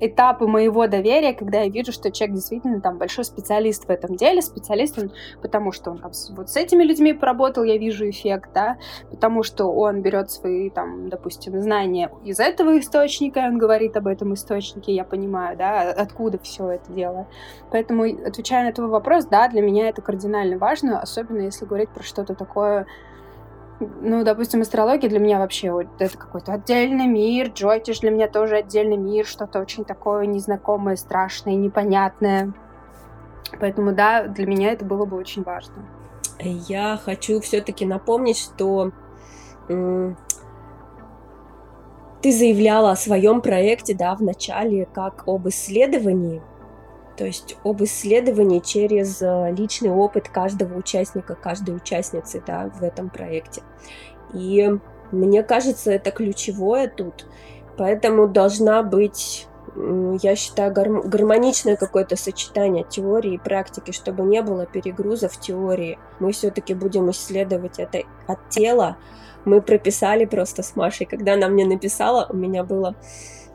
этапы 0.00 0.46
моего 0.46 0.86
доверия, 0.86 1.32
когда 1.32 1.60
я 1.60 1.68
вижу, 1.68 1.92
что 1.92 2.10
человек 2.10 2.36
действительно 2.36 2.80
там 2.80 2.98
большой 2.98 3.24
специалист 3.24 3.86
в 3.86 3.90
этом 3.90 4.16
деле, 4.16 4.42
специалист 4.42 4.98
он, 4.98 5.12
потому 5.42 5.72
что 5.72 5.90
он 5.90 5.98
там 5.98 6.10
вот 6.30 6.50
с 6.50 6.56
этими 6.56 6.82
людьми 6.82 7.12
поработал, 7.12 7.64
я 7.64 7.78
вижу 7.78 8.08
эффект, 8.08 8.50
да, 8.54 8.78
потому 9.10 9.42
что 9.42 9.66
он 9.66 10.02
берет 10.02 10.30
свои 10.30 10.70
там, 10.70 11.08
допустим, 11.08 11.60
знания 11.60 12.10
из 12.24 12.40
этого 12.40 12.78
источника, 12.78 13.38
он 13.38 13.58
говорит 13.58 13.96
об 13.96 14.06
этом 14.06 14.34
источнике, 14.34 14.92
я 14.92 15.04
понимаю, 15.04 15.56
да, 15.56 15.90
откуда 15.90 16.38
все 16.38 16.70
это 16.70 16.92
дело. 16.92 17.26
Поэтому, 17.70 18.04
отвечая 18.04 18.64
на 18.64 18.72
твой 18.72 18.88
вопрос, 18.88 19.26
да, 19.26 19.48
для 19.48 19.62
меня 19.62 19.88
это 19.88 20.02
кардинально 20.02 20.58
важно, 20.58 21.00
особенно 21.00 21.40
если 21.40 21.64
говорить 21.64 21.90
про 21.90 22.02
что-то 22.02 22.34
такое 22.34 22.86
ну, 23.80 24.24
допустим, 24.24 24.62
астрология 24.62 25.08
для 25.08 25.18
меня 25.18 25.38
вообще 25.38 25.70
вот, 25.70 25.86
это 25.98 26.16
какой-то 26.16 26.54
отдельный 26.54 27.06
мир, 27.06 27.48
Джойтиш 27.48 28.00
для 28.00 28.10
меня 28.10 28.28
тоже 28.28 28.56
отдельный 28.56 28.96
мир, 28.96 29.26
что-то 29.26 29.60
очень 29.60 29.84
такое 29.84 30.26
незнакомое, 30.26 30.96
страшное, 30.96 31.54
непонятное. 31.54 32.52
Поэтому, 33.60 33.92
да, 33.92 34.26
для 34.26 34.46
меня 34.46 34.72
это 34.72 34.84
было 34.84 35.04
бы 35.04 35.16
очень 35.16 35.42
важно. 35.42 35.74
Я 36.40 36.98
хочу 37.02 37.40
все-таки 37.40 37.86
напомнить, 37.86 38.38
что 38.38 38.92
ты 39.68 40.16
заявляла 42.32 42.92
о 42.92 42.96
своем 42.96 43.40
проекте, 43.40 43.94
да, 43.94 44.14
в 44.14 44.22
начале, 44.22 44.86
как 44.92 45.24
об 45.26 45.48
исследовании, 45.48 46.42
то 47.16 47.24
есть 47.24 47.56
об 47.64 47.82
исследовании 47.82 48.60
через 48.60 49.22
э, 49.22 49.52
личный 49.56 49.90
опыт 49.90 50.28
каждого 50.28 50.76
участника, 50.76 51.34
каждой 51.34 51.74
участницы 51.74 52.42
да, 52.46 52.70
в 52.78 52.82
этом 52.82 53.08
проекте. 53.08 53.62
И 54.34 54.70
мне 55.12 55.42
кажется, 55.42 55.92
это 55.92 56.10
ключевое 56.10 56.88
тут. 56.88 57.26
Поэтому 57.78 58.26
должна 58.26 58.82
быть, 58.82 59.46
я 59.74 60.36
считаю, 60.36 60.72
гармоничное 60.72 61.76
какое-то 61.76 62.16
сочетание 62.16 62.84
теории 62.88 63.34
и 63.34 63.38
практики, 63.38 63.92
чтобы 63.92 64.24
не 64.24 64.42
было 64.42 64.66
перегруза 64.66 65.28
в 65.28 65.38
теории. 65.38 65.98
Мы 66.18 66.32
все-таки 66.32 66.74
будем 66.74 67.10
исследовать 67.10 67.78
это 67.78 68.02
от 68.26 68.48
тела. 68.50 68.96
Мы 69.44 69.62
прописали 69.62 70.24
просто 70.24 70.62
с 70.62 70.74
Машей. 70.74 71.06
Когда 71.06 71.34
она 71.34 71.48
мне 71.48 71.66
написала, 71.66 72.26
у 72.28 72.36
меня 72.36 72.64
было 72.64 72.94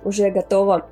уже 0.03 0.30
готово 0.30 0.88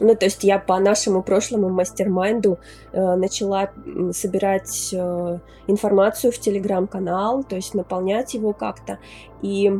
ну, 0.00 0.14
то 0.14 0.26
есть 0.26 0.44
я 0.44 0.58
по 0.58 0.78
нашему 0.78 1.22
прошлому 1.22 1.68
мастер-майнду 1.68 2.58
э, 2.92 3.14
начала 3.16 3.70
собирать 4.12 4.90
э, 4.92 5.38
информацию 5.66 6.32
в 6.32 6.38
телеграм-канал, 6.38 7.44
то 7.44 7.56
есть 7.56 7.74
наполнять 7.74 8.34
его 8.34 8.52
как-то. 8.52 8.98
И 9.42 9.72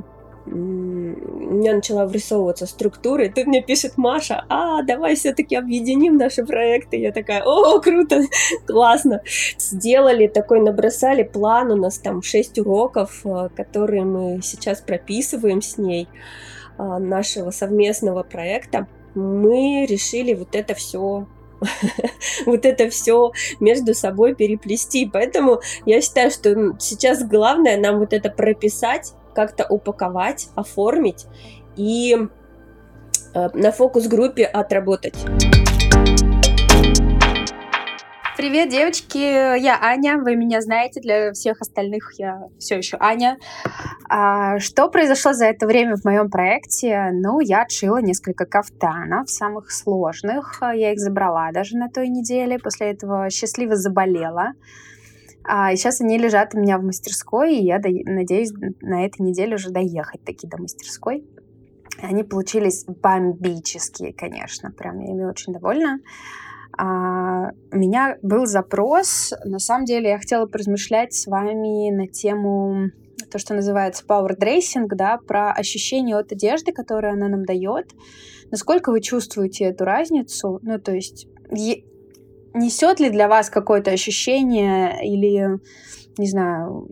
у 0.51 0.51
меня 0.51 1.75
начала 1.75 2.07
врисовываться 2.07 2.67
структура, 2.67 3.27
и 3.27 3.29
тут 3.29 3.47
мне 3.47 3.63
пишет 3.63 3.99
Маша, 3.99 4.45
а, 4.49 4.83
давай 4.83 5.15
все-таки 5.15 5.55
объединим 5.57 6.17
наши 6.17 6.45
проекты. 6.45 6.97
Я 6.97 7.13
такая, 7.13 7.43
о, 7.45 7.81
круто, 7.81 8.23
классно. 8.67 9.21
Сделали 9.59 10.27
такой, 10.27 10.61
набросали 10.61 11.23
план, 11.23 11.71
у 11.73 11.77
нас 11.77 11.99
там 11.99 12.23
6 12.23 12.59
уроков, 12.61 13.21
э, 13.25 13.49
которые 13.57 14.05
мы 14.05 14.41
сейчас 14.43 14.81
прописываем 14.81 15.61
с 15.61 15.77
ней 15.77 16.09
э, 16.79 16.83
нашего 16.83 17.51
совместного 17.51 18.23
проекта 18.23 18.87
мы 19.19 19.87
решили 19.87 20.35
вот 20.35 20.55
это 20.55 20.75
все 20.75 21.27
вот 22.47 22.65
это 22.65 22.89
все 22.89 23.33
между 23.61 23.95
собой 23.95 24.35
переплести. 24.35 25.09
Поэтому 25.13 25.61
я 25.87 26.01
считаю, 26.01 26.31
что 26.31 26.77
сейчас 26.79 27.25
главное 27.25 27.77
нам 27.77 27.99
вот 27.99 28.13
это 28.13 28.31
прописать, 28.31 29.13
как-то 29.35 29.67
упаковать, 29.69 30.49
оформить 30.55 31.27
и 31.77 32.17
э, 33.35 33.49
на 33.55 33.73
фокус-группе 33.73 34.45
отработать. 34.45 35.15
Привет, 38.39 38.69
девочки! 38.69 39.19
Я 39.19 39.81
Аня, 39.83 40.17
вы 40.17 40.37
меня 40.37 40.61
знаете, 40.61 41.01
для 41.01 41.33
всех 41.33 41.61
остальных 41.61 42.13
я 42.21 42.45
все 42.61 42.77
еще 42.77 42.97
Аня. 43.01 43.37
А, 44.09 44.61
что 44.61 44.89
произошло 44.89 45.33
за 45.33 45.47
это 45.47 45.67
время 45.67 45.97
в 45.97 46.05
моем 46.05 46.31
проекте? 46.31 47.11
Ну, 47.13 47.41
я 47.41 47.63
отшила 47.63 48.01
несколько 48.01 48.47
кафтанов, 48.47 49.29
самых 49.29 49.73
сложных. 49.73 50.61
Я 50.63 50.93
их 50.93 51.01
забрала 51.01 51.51
даже 51.51 51.77
на 51.77 51.89
той 51.89 52.09
неделе, 52.09 52.61
после 52.61 52.93
этого 52.93 53.29
счастливо 53.29 53.75
заболела. 53.75 54.53
А, 55.43 55.75
сейчас 55.75 56.01
они 56.01 56.17
лежат 56.17 56.55
у 56.55 56.61
меня 56.61 56.79
в 56.79 56.85
мастерской, 56.85 57.57
и 57.57 57.65
я 57.65 57.81
надеюсь 57.83 58.53
на 58.81 59.05
этой 59.05 59.21
неделе 59.23 59.57
уже 59.57 59.71
доехать 59.71 60.23
таки 60.23 60.47
до 60.47 60.59
мастерской. 60.59 61.27
Они 62.01 62.23
получились 62.23 62.85
бомбические, 62.85 64.13
конечно, 64.13 64.71
прям 64.71 65.01
я 65.01 65.11
ими 65.11 65.25
очень 65.25 65.53
довольна. 65.53 65.99
А, 66.79 67.51
у 67.73 67.77
меня 67.77 68.19
был 68.23 68.47
запрос, 68.47 69.35
на 69.45 69.59
самом 69.59 69.85
деле 69.85 70.11
я 70.11 70.19
хотела 70.19 70.47
поразмышлять 70.47 71.13
с 71.13 71.27
вами 71.27 71.91
на 71.91 72.07
тему 72.07 72.91
то, 73.31 73.39
что 73.39 73.55
называется 73.55 74.05
power 74.09 74.39
dressing, 74.39 74.87
да, 74.91 75.19
про 75.19 75.51
ощущение 75.51 76.17
от 76.17 76.31
одежды, 76.31 76.73
которую 76.73 77.15
она 77.15 77.27
нам 77.29 77.45
дает. 77.45 77.91
Насколько 78.53 78.91
вы 78.91 79.01
чувствуете 79.01 79.65
эту 79.65 79.85
разницу? 79.85 80.61
Ну, 80.63 80.79
то 80.79 80.93
есть 80.93 81.27
несет 82.55 83.01
ли 83.01 83.11
для 83.11 83.29
вас 83.29 83.51
какое-то 83.51 83.91
ощущение 83.91 85.05
или, 85.05 85.59
не 86.17 86.27
знаю, 86.27 86.89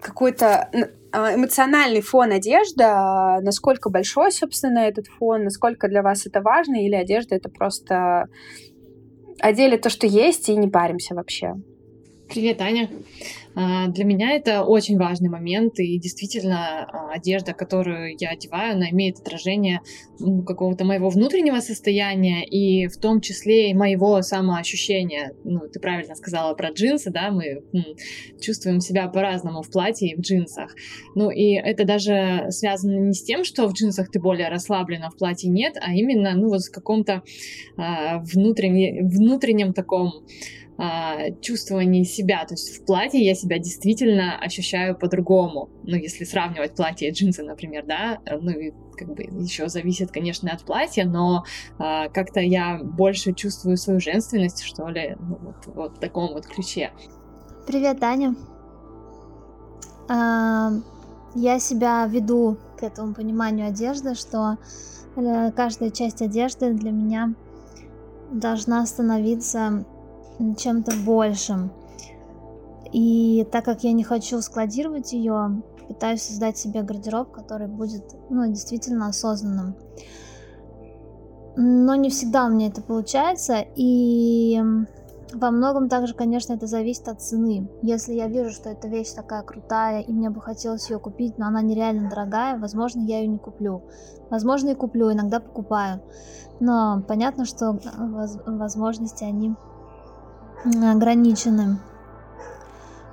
какой-то 0.00 0.70
а, 1.12 1.34
эмоциональный 1.34 2.00
фон 2.00 2.32
одежда, 2.32 3.38
насколько 3.42 3.90
большой, 3.90 4.32
собственно, 4.32 4.80
этот 4.80 5.06
фон, 5.06 5.44
насколько 5.44 5.88
для 5.88 6.02
вас 6.02 6.26
это 6.26 6.40
важно, 6.40 6.84
или 6.84 6.94
одежда 6.94 7.36
это 7.36 7.48
просто 7.48 8.28
одели 9.40 9.76
то, 9.76 9.90
что 9.90 10.06
есть, 10.06 10.48
и 10.48 10.56
не 10.56 10.68
паримся 10.68 11.14
вообще. 11.14 11.54
Привет, 12.28 12.60
Аня. 12.60 12.90
А, 13.56 13.88
для 13.88 14.04
меня 14.04 14.32
это 14.32 14.64
очень 14.64 14.98
важный 14.98 15.30
момент, 15.30 15.78
и 15.78 15.98
действительно 15.98 16.84
а, 16.84 17.12
одежда, 17.14 17.54
которую 17.54 18.14
я 18.20 18.30
одеваю, 18.30 18.74
она 18.74 18.90
имеет 18.90 19.18
отражение 19.18 19.80
какого-то 20.46 20.84
моего 20.84 21.08
внутреннего 21.08 21.60
состояния, 21.60 22.44
и 22.44 22.86
в 22.86 22.98
том 22.98 23.22
числе 23.22 23.70
и 23.70 23.74
моего 23.74 24.20
самоощущения. 24.20 25.32
Ну, 25.44 25.60
ты 25.72 25.80
правильно 25.80 26.14
сказала 26.14 26.54
про 26.54 26.70
джинсы, 26.70 27.10
да, 27.10 27.30
мы 27.30 27.62
чувствуем 28.40 28.80
себя 28.80 29.08
по-разному 29.08 29.62
в 29.62 29.70
платье 29.70 30.10
и 30.10 30.16
в 30.16 30.20
джинсах. 30.20 30.74
Ну, 31.14 31.30
и 31.30 31.54
это 31.54 31.84
даже 31.84 32.46
связано 32.50 32.98
не 32.98 33.14
с 33.14 33.22
тем, 33.24 33.44
что 33.44 33.66
в 33.68 33.72
джинсах 33.72 34.10
ты 34.10 34.20
более 34.20 34.48
расслаблена, 34.48 35.08
в 35.08 35.16
платье 35.16 35.50
нет, 35.50 35.76
а 35.80 35.94
именно, 35.94 36.34
ну, 36.34 36.50
вот 36.50 36.60
в 36.62 36.70
каком-то 36.70 37.22
а, 37.78 38.18
внутреннем, 38.18 39.72
таком 39.72 40.12
а, 40.78 41.30
чувствовании 41.40 42.02
себя. 42.02 42.44
То 42.44 42.52
есть 42.54 42.76
в 42.76 42.84
платье 42.84 43.24
я 43.24 43.34
себя 43.46 43.58
действительно 43.58 44.38
ощущаю 44.38 44.96
по-другому. 44.96 45.70
Ну, 45.84 45.96
если 45.96 46.24
сравнивать 46.24 46.74
платье 46.74 47.08
и 47.08 47.12
джинсы, 47.12 47.42
например, 47.42 47.84
да, 47.86 48.18
ну 48.40 48.50
и 48.50 48.72
как 48.96 49.14
бы 49.14 49.22
еще 49.22 49.68
зависит, 49.68 50.10
конечно, 50.10 50.50
от 50.52 50.64
платья, 50.64 51.04
но 51.04 51.44
а, 51.78 52.08
как-то 52.08 52.40
я 52.40 52.80
больше 52.82 53.32
чувствую 53.34 53.76
свою 53.76 54.00
женственность, 54.00 54.62
что 54.62 54.88
ли, 54.88 55.16
ну, 55.20 55.38
вот, 55.40 55.66
вот 55.66 55.96
в 55.96 56.00
таком 56.00 56.32
вот 56.32 56.46
ключе. 56.46 56.90
Привет, 57.66 58.02
Аня. 58.02 58.34
А, 60.08 60.70
я 61.34 61.58
себя 61.60 62.06
веду 62.06 62.56
к 62.78 62.82
этому 62.82 63.14
пониманию 63.14 63.68
одежды, 63.68 64.14
что 64.14 64.56
э, 65.16 65.52
каждая 65.52 65.90
часть 65.90 66.22
одежды 66.22 66.72
для 66.72 66.90
меня 66.90 67.34
должна 68.32 68.84
становиться 68.86 69.84
чем-то 70.58 70.92
большим. 71.04 71.70
И 72.96 73.46
так 73.52 73.62
как 73.66 73.84
я 73.84 73.92
не 73.92 74.04
хочу 74.04 74.40
складировать 74.40 75.12
ее, 75.12 75.62
пытаюсь 75.86 76.22
создать 76.22 76.56
себе 76.56 76.80
гардероб, 76.80 77.30
который 77.30 77.66
будет 77.66 78.04
ну, 78.30 78.46
действительно 78.46 79.08
осознанным. 79.08 79.74
Но 81.58 81.94
не 81.94 82.08
всегда 82.08 82.46
у 82.46 82.48
меня 82.48 82.68
это 82.68 82.80
получается, 82.80 83.58
и 83.76 84.62
во 85.34 85.50
многом 85.50 85.90
также, 85.90 86.14
конечно, 86.14 86.54
это 86.54 86.66
зависит 86.66 87.06
от 87.08 87.20
цены. 87.20 87.68
Если 87.82 88.14
я 88.14 88.28
вижу, 88.28 88.48
что 88.48 88.70
эта 88.70 88.88
вещь 88.88 89.10
такая 89.10 89.42
крутая, 89.42 90.00
и 90.00 90.10
мне 90.10 90.30
бы 90.30 90.40
хотелось 90.40 90.88
ее 90.88 90.98
купить, 90.98 91.36
но 91.36 91.48
она 91.48 91.60
нереально 91.60 92.08
дорогая, 92.08 92.58
возможно, 92.58 93.00
я 93.00 93.18
ее 93.18 93.26
не 93.26 93.38
куплю. 93.38 93.82
Возможно, 94.30 94.70
и 94.70 94.74
куплю, 94.74 95.12
иногда 95.12 95.38
покупаю. 95.38 96.00
Но 96.60 97.02
понятно, 97.06 97.44
что 97.44 97.78
возможности, 98.46 99.22
они 99.22 99.54
ограничены. 100.64 101.76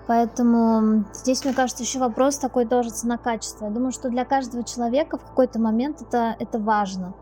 Поэтому 0.05 1.05
здесь, 1.13 1.45
мне 1.45 1.53
кажется, 1.53 1.83
еще 1.83 1.99
вопрос 1.99 2.37
такой 2.37 2.65
тоже 2.65 2.89
цена-качество. 2.89 3.65
Я 3.65 3.71
думаю, 3.71 3.91
что 3.91 4.09
для 4.09 4.25
каждого 4.25 4.63
человека 4.63 5.17
в 5.17 5.23
какой-то 5.23 5.59
момент 5.59 6.01
это, 6.01 6.35
это 6.39 6.59
важно. 6.59 7.13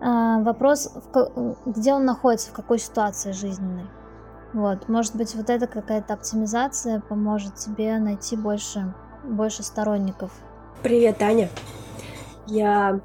А, 0.00 0.40
вопрос, 0.40 0.92
где 1.66 1.92
он 1.92 2.04
находится, 2.04 2.50
в 2.50 2.54
какой 2.54 2.78
ситуации 2.78 3.32
жизненной. 3.32 3.86
Вот, 4.52 4.88
может 4.88 5.14
быть, 5.14 5.34
вот 5.34 5.50
эта 5.50 5.66
какая-то 5.66 6.14
оптимизация 6.14 7.00
поможет 7.00 7.56
тебе 7.56 7.98
найти 7.98 8.36
больше, 8.36 8.94
больше 9.22 9.62
сторонников. 9.62 10.32
Привет, 10.82 11.20
Аня. 11.22 11.50
Я 12.46 13.00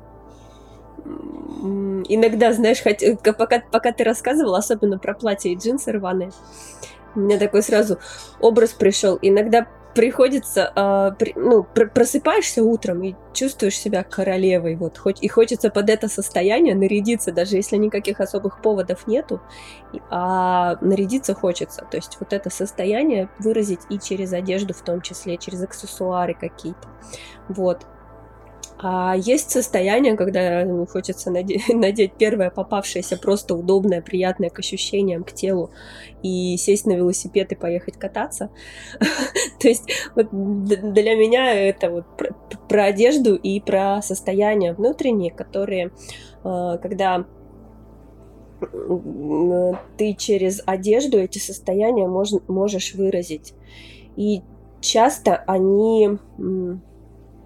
иногда, 2.08 2.54
знаешь, 2.54 2.82
хоть, 2.82 3.04
э, 3.04 3.17
пока, 3.17 3.62
пока 3.71 3.91
ты 3.91 4.04
рассказывала, 4.04 4.60
особенно 4.60 4.97
про 4.97 5.13
платье 5.13 5.52
и 5.52 5.58
джинсы 5.58 5.91
рваные, 5.91 6.32
у 7.15 7.19
меня 7.19 7.39
такой 7.39 7.63
сразу 7.63 7.99
образ 8.39 8.71
пришел. 8.71 9.19
Иногда 9.21 9.67
приходится, 9.93 10.71
э, 10.76 11.32
ну, 11.36 11.63
пр 11.63 11.89
просыпаешься 11.89 12.63
утром 12.63 13.04
и 13.04 13.15
чувствуешь 13.34 13.78
себя 13.78 14.04
королевой, 14.04 14.76
вот, 14.76 14.97
хоть 14.97 15.21
и 15.21 15.28
хочется 15.28 15.69
под 15.69 15.89
это 15.89 16.08
состояние 16.08 16.76
нарядиться, 16.76 17.32
даже 17.32 17.58
если 17.58 17.78
никаких 17.78 18.19
особых 18.19 18.62
поводов 18.62 19.06
нету, 19.08 19.39
а 20.10 20.78
нарядиться 20.82 21.36
хочется, 21.36 21.86
то 21.89 21.97
есть 21.97 22.17
вот 22.19 22.34
это 22.34 22.49
состояние 22.49 23.30
выразить 23.39 23.82
и 23.89 23.99
через 23.99 24.34
одежду 24.34 24.73
в 24.73 24.82
том 24.82 25.02
числе, 25.02 25.38
через 25.38 25.62
аксессуары 25.62 26.34
какие-то, 26.34 26.88
вот, 27.47 27.86
а 28.86 29.15
есть 29.15 29.50
состояние, 29.50 30.17
когда 30.17 30.65
ну, 30.65 30.86
хочется 30.86 31.32
надеть, 31.32 31.69
надеть 31.74 32.13
первое 32.17 32.50
попавшееся 32.50 33.17
просто 33.17 33.56
удобное, 33.56 34.02
приятное 34.02 34.50
к 34.50 34.60
ощущениям, 34.60 35.24
к 35.24 35.32
телу 35.32 35.72
и 36.22 36.58
сесть 36.58 36.86
на 36.86 36.91
велосипед 36.91 37.54
и 37.54 37.56
поехать 37.56 37.96
кататься. 37.98 38.50
То 39.60 39.69
есть 39.69 39.89
вот 40.15 40.28
для 40.32 41.15
меня 41.15 41.54
это 41.54 41.89
вот 41.91 42.06
про, 42.17 42.36
про 42.67 42.84
одежду 42.84 43.36
и 43.36 43.62
про 43.62 44.02
состояние 44.02 44.74
внутренние, 44.74 45.32
которые, 45.32 45.91
э, 46.43 46.78
когда 46.82 47.26
ты 49.98 50.13
через 50.13 50.62
одежду 50.65 51.19
эти 51.19 51.38
состояния 51.38 52.08
мож, 52.08 52.32
можешь 52.50 52.96
выразить. 52.96 53.54
И 54.17 54.41
часто 54.82 55.38
они 55.48 56.17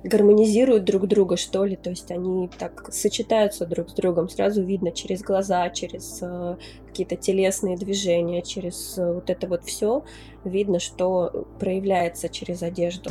гармонизируют 0.08 0.86
друг 0.86 1.08
друга, 1.08 1.38
что 1.38 1.65
ли, 1.65 1.76
то 1.76 1.89
есть 1.89 2.12
они 2.12 2.50
так 2.58 2.91
сочетаются 2.93 3.65
друг 3.65 3.89
с 3.89 3.93
другом, 3.93 4.30
сразу 4.30 4.63
видно 4.63 4.91
через 4.91 5.22
глаза, 5.22 5.70
через 5.70 6.20
э, 6.22 6.58
какие-то 6.88 7.15
телесные 7.15 7.78
движения, 7.78 8.41
через 8.41 8.98
э, 8.98 9.13
вот 9.13 9.30
это 9.30 9.48
вот 9.48 9.63
все, 9.65 10.04
видно, 10.43 10.80
что 10.80 11.48
проявляется 11.60 12.30
через 12.30 12.63
одежду. 12.63 13.10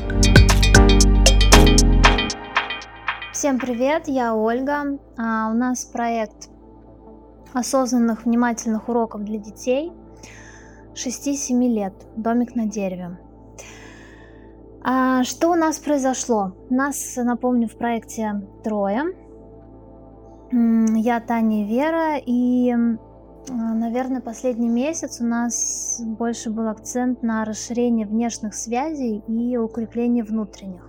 Всем 3.32 3.60
привет, 3.60 4.08
я 4.08 4.34
Ольга. 4.34 4.98
А, 5.18 5.50
у 5.50 5.54
нас 5.54 5.84
проект 5.84 6.48
осознанных, 7.52 8.24
внимательных 8.24 8.88
уроков 8.88 9.24
для 9.24 9.38
детей 9.38 9.92
6-7 10.94 11.68
лет. 11.68 11.92
Домик 12.16 12.54
на 12.54 12.66
дереве. 12.66 13.18
А 14.88 15.24
что 15.24 15.50
у 15.50 15.56
нас 15.56 15.80
произошло? 15.80 16.52
Нас, 16.70 17.16
напомню, 17.16 17.66
в 17.66 17.76
проекте 17.76 18.40
трое. 18.62 19.02
Я, 20.52 21.18
Таня 21.18 21.64
и 21.64 21.68
Вера. 21.68 22.18
И, 22.24 22.72
наверное, 23.48 24.20
последний 24.20 24.68
месяц 24.68 25.20
у 25.20 25.24
нас 25.24 26.00
больше 26.00 26.50
был 26.50 26.68
акцент 26.68 27.24
на 27.24 27.44
расширение 27.44 28.06
внешних 28.06 28.54
связей 28.54 29.24
и 29.26 29.56
укрепление 29.56 30.22
внутренних. 30.22 30.88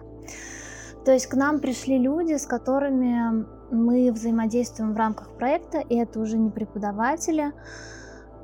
То 1.03 1.12
есть 1.12 1.25
к 1.25 1.33
нам 1.33 1.60
пришли 1.60 1.97
люди, 1.97 2.38
с 2.38 2.45
которыми 2.45 3.47
мы 3.71 4.12
взаимодействуем 4.12 4.93
в 4.93 4.97
рамках 4.97 5.36
проекта, 5.38 5.79
и 5.79 5.95
это 5.95 6.19
уже 6.19 6.38
не 6.38 6.51
преподаватели. 6.51 7.51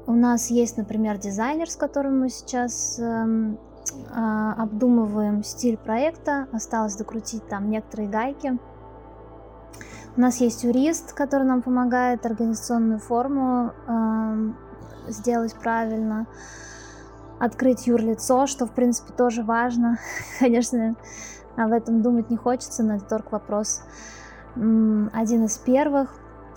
У 0.07 0.13
нас 0.13 0.49
есть, 0.49 0.77
например, 0.77 1.19
дизайнер, 1.19 1.69
с 1.69 1.75
которым 1.75 2.21
мы 2.21 2.29
сейчас 2.29 2.97
эм, 2.97 3.59
обдумываем 4.12 5.43
стиль 5.43 5.78
проекта. 5.78 6.48
Осталось 6.52 6.96
докрутить 6.96 7.48
там 7.48 7.69
некоторые 7.69 8.10
гайки. 8.10 8.58
У 10.15 10.22
нас 10.22 10.38
есть 10.38 10.63
юрист, 10.63 11.13
который 11.13 11.48
нам 11.48 11.63
помогает 11.63 12.26
организационную 12.26 13.00
форму 13.00 13.74
э, 13.88 14.52
сделать 15.08 15.56
правильно, 15.56 16.28
открыть 17.39 17.88
юрлицо, 17.88 18.46
что 18.46 18.67
в 18.67 18.72
принципе 18.72 19.12
тоже 19.13 19.43
важно. 19.43 19.98
Конечно, 20.39 20.96
об 21.56 21.72
этом 21.72 22.04
думать 22.04 22.30
не 22.30 22.38
хочется, 22.38 22.84
но 22.84 22.96
это 22.96 23.06
только 23.06 23.30
вопрос 23.32 23.82
один 24.56 25.46
из 25.46 25.58
первых. 25.58 26.13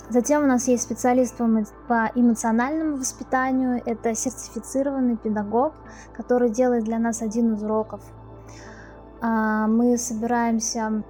Затем 0.09 0.45
у 0.45 0.47
нас 0.47 0.69
есть 0.69 0.85
специалист 0.85 1.37
по 1.37 2.11
эмоциональному 2.15 2.97
воспитанию. 2.97 3.83
Это 3.85 4.15
сертифицированный 4.15 5.17
педагог, 5.17 5.75
который 6.15 6.51
делает 6.51 6.85
для 6.85 6.99
нас 6.99 7.23
один 7.23 7.55
из 7.55 7.63
уроков. 7.63 8.03
А, 9.21 9.67
мы 9.67 9.99
собираемся 9.99 11.03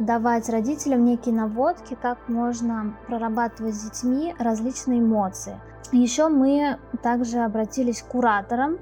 давать 0.00 0.48
родителям 0.48 1.04
некие 1.04 1.34
наводки, 1.34 1.96
как 2.00 2.28
можно 2.28 2.96
прорабатывать 3.06 3.76
с 3.76 3.84
детьми 3.84 4.34
различные 4.38 4.98
эмоции. 4.98 5.60
Еще 5.92 6.28
мы 6.28 6.78
также 7.02 7.38
обратились 7.38 8.02
к 8.02 8.06
кураторам, 8.06 8.78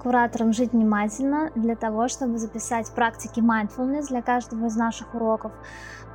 куратором 0.00 0.52
жить 0.52 0.72
внимательно 0.72 1.50
для 1.54 1.74
того, 1.76 2.08
чтобы 2.08 2.38
записать 2.38 2.90
практики 2.92 3.40
mindfulness 3.40 4.08
для 4.08 4.22
каждого 4.22 4.66
из 4.66 4.76
наших 4.76 5.14
уроков, 5.14 5.52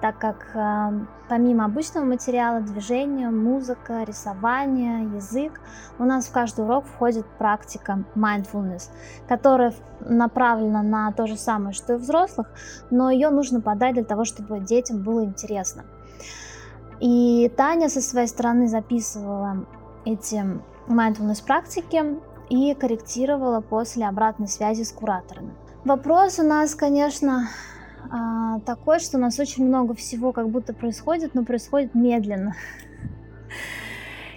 так 0.01 0.17
как 0.19 0.47
э, 0.53 1.05
помимо 1.29 1.65
обычного 1.65 2.05
материала, 2.05 2.61
движения, 2.61 3.29
музыка, 3.29 4.03
рисование, 4.03 5.03
язык, 5.15 5.59
у 5.99 6.03
нас 6.03 6.27
в 6.27 6.31
каждый 6.31 6.65
урок 6.65 6.85
входит 6.85 7.25
практика 7.37 8.03
mindfulness, 8.15 8.89
которая 9.27 9.73
направлена 10.01 10.83
на 10.83 11.11
то 11.11 11.27
же 11.27 11.37
самое, 11.37 11.73
что 11.73 11.93
и 11.93 11.97
взрослых, 11.97 12.47
но 12.91 13.09
ее 13.09 13.29
нужно 13.29 13.61
подать 13.61 13.93
для 13.93 14.03
того, 14.03 14.25
чтобы 14.25 14.59
детям 14.59 15.01
было 15.01 15.23
интересно. 15.23 15.85
И 16.99 17.51
Таня 17.57 17.89
со 17.89 18.01
своей 18.01 18.27
стороны 18.27 18.67
записывала 18.67 19.65
эти 20.05 20.43
mindfulness 20.87 21.43
практики, 21.45 22.19
и 22.49 22.73
корректировала 22.75 23.61
после 23.61 24.07
обратной 24.07 24.47
связи 24.47 24.83
с 24.83 24.91
кураторами. 24.91 25.53
Вопрос 25.83 26.39
у 26.39 26.43
нас, 26.43 26.75
конечно, 26.75 27.49
а, 28.11 28.59
такой, 28.61 28.99
что 28.99 29.17
у 29.17 29.21
нас 29.21 29.39
очень 29.39 29.65
много 29.65 29.93
всего 29.93 30.31
как 30.31 30.49
будто 30.49 30.73
происходит, 30.73 31.33
но 31.35 31.43
происходит 31.43 31.95
медленно. 31.95 32.55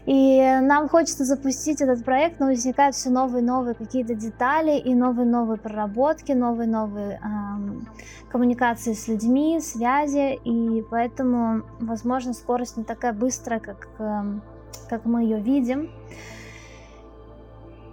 И 0.07 0.41
нам 0.63 0.89
хочется 0.89 1.25
запустить 1.25 1.83
этот 1.83 2.03
проект, 2.03 2.41
но 2.41 2.47
возникают 2.47 2.97
все 2.97 3.11
новые 3.11 3.45
новые 3.45 3.75
какие-то 3.75 4.15
детали 4.15 4.79
и 4.79 4.95
новые 4.95 5.27
новые 5.27 5.59
проработки, 5.59 6.33
новые 6.33 6.67
новые 6.67 7.21
эм, 7.23 7.87
коммуникации 8.31 8.95
с 8.95 9.07
людьми, 9.07 9.61
связи, 9.61 10.41
и 10.45 10.83
поэтому, 10.91 11.63
возможно, 11.79 12.33
скорость 12.33 12.79
не 12.79 12.85
такая 12.85 13.13
быстрая, 13.13 13.61
как, 13.61 13.89
эм, 13.99 14.41
как 14.89 15.05
мы 15.05 15.25
ее 15.25 15.41
видим 15.41 15.91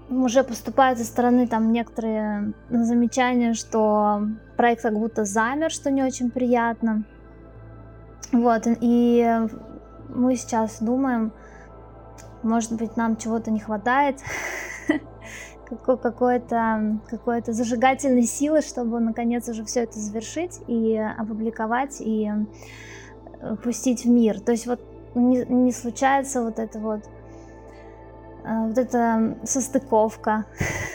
уже 0.09 0.43
поступают 0.43 0.99
со 0.99 1.05
стороны 1.05 1.47
там 1.47 1.71
некоторые 1.71 2.53
замечания, 2.69 3.53
что 3.53 4.27
проект 4.55 4.81
как 4.81 4.93
будто 4.93 5.25
замер, 5.25 5.71
что 5.71 5.91
не 5.91 6.03
очень 6.03 6.31
приятно. 6.31 7.03
Вот, 8.31 8.63
и 8.65 9.47
мы 10.09 10.35
сейчас 10.35 10.81
думаем, 10.81 11.31
может 12.43 12.73
быть, 12.73 12.97
нам 12.97 13.17
чего-то 13.17 13.51
не 13.51 13.59
хватает, 13.59 14.19
какой-то 15.69 16.99
какой-то 17.07 17.53
зажигательной 17.53 18.23
силы, 18.23 18.61
чтобы 18.61 18.99
наконец 18.99 19.47
уже 19.49 19.63
все 19.63 19.83
это 19.83 19.99
завершить 19.99 20.59
и 20.67 20.97
опубликовать 20.97 22.01
и 22.01 22.31
э, 23.41 23.55
пустить 23.63 24.05
в 24.05 24.09
мир. 24.09 24.39
То 24.39 24.51
есть 24.51 24.67
вот 24.67 24.81
не, 25.15 25.45
не 25.45 25.71
случается 25.71 26.43
вот 26.43 26.59
это 26.59 26.79
вот 26.79 27.03
Э, 28.45 28.67
вот 28.67 28.77
эта 28.77 29.37
состыковка, 29.43 30.45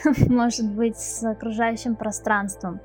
может 0.28 0.70
быть, 0.70 0.96
с 0.96 1.22
окружающим 1.24 1.96
пространством. 1.96 2.80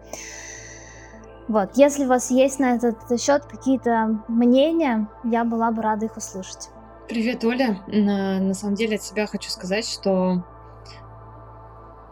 Вот, 1.48 1.72
если 1.76 2.06
у 2.06 2.08
вас 2.08 2.32
есть 2.32 2.60
на 2.60 2.76
этот 2.76 3.22
счет 3.22 3.46
какие-то 3.46 4.24
мнения, 4.28 5.08
я 5.24 5.44
была 5.44 5.72
бы 5.72 5.82
рада 5.82 6.06
их 6.06 6.18
услышать. 6.18 6.70
Привет, 7.08 7.44
Оля. 7.44 7.80
На, 7.88 8.40
на 8.40 8.54
самом 8.56 8.76
деле 8.76 8.96
от 8.96 9.04
себя 9.04 9.28
хочу 9.28 9.50
сказать, 9.52 9.88
что 9.88 10.44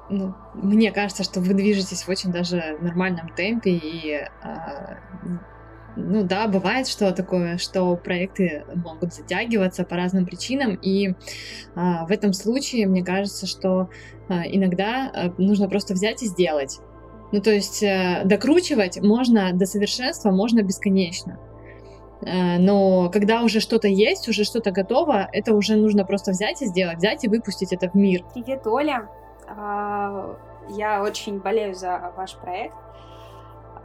ну, 0.09 0.35
мне 0.53 0.91
кажется, 0.91 1.23
что 1.23 1.39
вы 1.39 1.55
движетесь 1.55 2.03
в 2.03 2.09
очень 2.09 2.31
даже 2.31 2.77
нормальном 2.79 3.29
темпе, 3.29 3.71
и 3.71 4.11
э, 4.13 4.27
ну 5.95 6.23
да, 6.23 6.47
бывает 6.47 6.87
что 6.87 7.11
такое, 7.11 7.57
что 7.57 7.95
проекты 7.95 8.65
могут 8.75 9.13
затягиваться 9.13 9.83
по 9.83 9.95
разным 9.95 10.25
причинам, 10.25 10.75
и 10.75 11.13
а, 11.75 12.05
в 12.05 12.11
этом 12.11 12.33
случае 12.33 12.87
мне 12.87 13.03
кажется, 13.03 13.47
что 13.47 13.89
а, 14.29 14.43
иногда 14.45 15.11
а, 15.13 15.33
нужно 15.37 15.69
просто 15.69 15.93
взять 15.93 16.23
и 16.23 16.27
сделать. 16.27 16.79
Ну 17.33 17.41
то 17.41 17.49
есть 17.49 17.83
а, 17.83 18.21
докручивать 18.25 19.01
можно 19.01 19.53
до 19.53 19.65
совершенства, 19.65 20.29
можно 20.29 20.61
бесконечно. 20.61 21.39
А, 22.21 22.59
но 22.59 23.09
когда 23.09 23.41
уже 23.41 23.59
что-то 23.59 23.87
есть, 23.87 24.29
уже 24.29 24.43
что-то 24.43 24.69
готово, 24.69 25.27
это 25.33 25.55
уже 25.55 25.75
нужно 25.75 26.05
просто 26.05 26.29
взять 26.29 26.61
и 26.61 26.67
сделать, 26.67 26.97
взять 26.97 27.23
и 27.23 27.27
выпустить 27.27 27.73
это 27.73 27.89
в 27.89 27.95
мир. 27.95 28.23
Привет, 28.35 28.67
Оля. 28.67 29.09
Я 30.69 31.03
очень 31.03 31.39
болею 31.39 31.73
за 31.73 32.13
ваш 32.15 32.35
проект. 32.35 32.75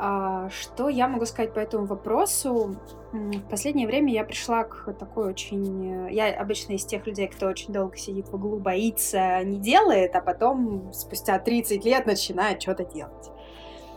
А, 0.01 0.49
что 0.51 0.89
я 0.89 1.09
могу 1.09 1.27
сказать 1.27 1.53
по 1.53 1.59
этому 1.59 1.87
вопросу? 1.87 2.77
В 3.13 3.41
последнее 3.51 3.89
время 3.89 4.13
я 4.13 4.23
пришла 4.25 4.63
к 4.63 4.93
такой 4.93 5.31
очень... 5.31 6.07
Э, 6.09 6.13
я 6.13 6.41
обычно 6.41 6.75
из 6.75 6.85
тех 6.85 7.05
людей, 7.07 7.27
кто 7.27 7.47
очень 7.47 7.73
долго 7.73 7.97
сидит 7.97 8.29
в 8.29 8.35
углу, 8.35 8.59
боится, 8.59 9.43
не 9.43 9.59
делает, 9.59 10.15
а 10.15 10.21
потом 10.21 10.93
спустя 10.93 11.39
30 11.41 11.85
лет 11.85 12.07
начинает 12.07 12.63
что-то 12.63 12.85
делать. 12.85 13.31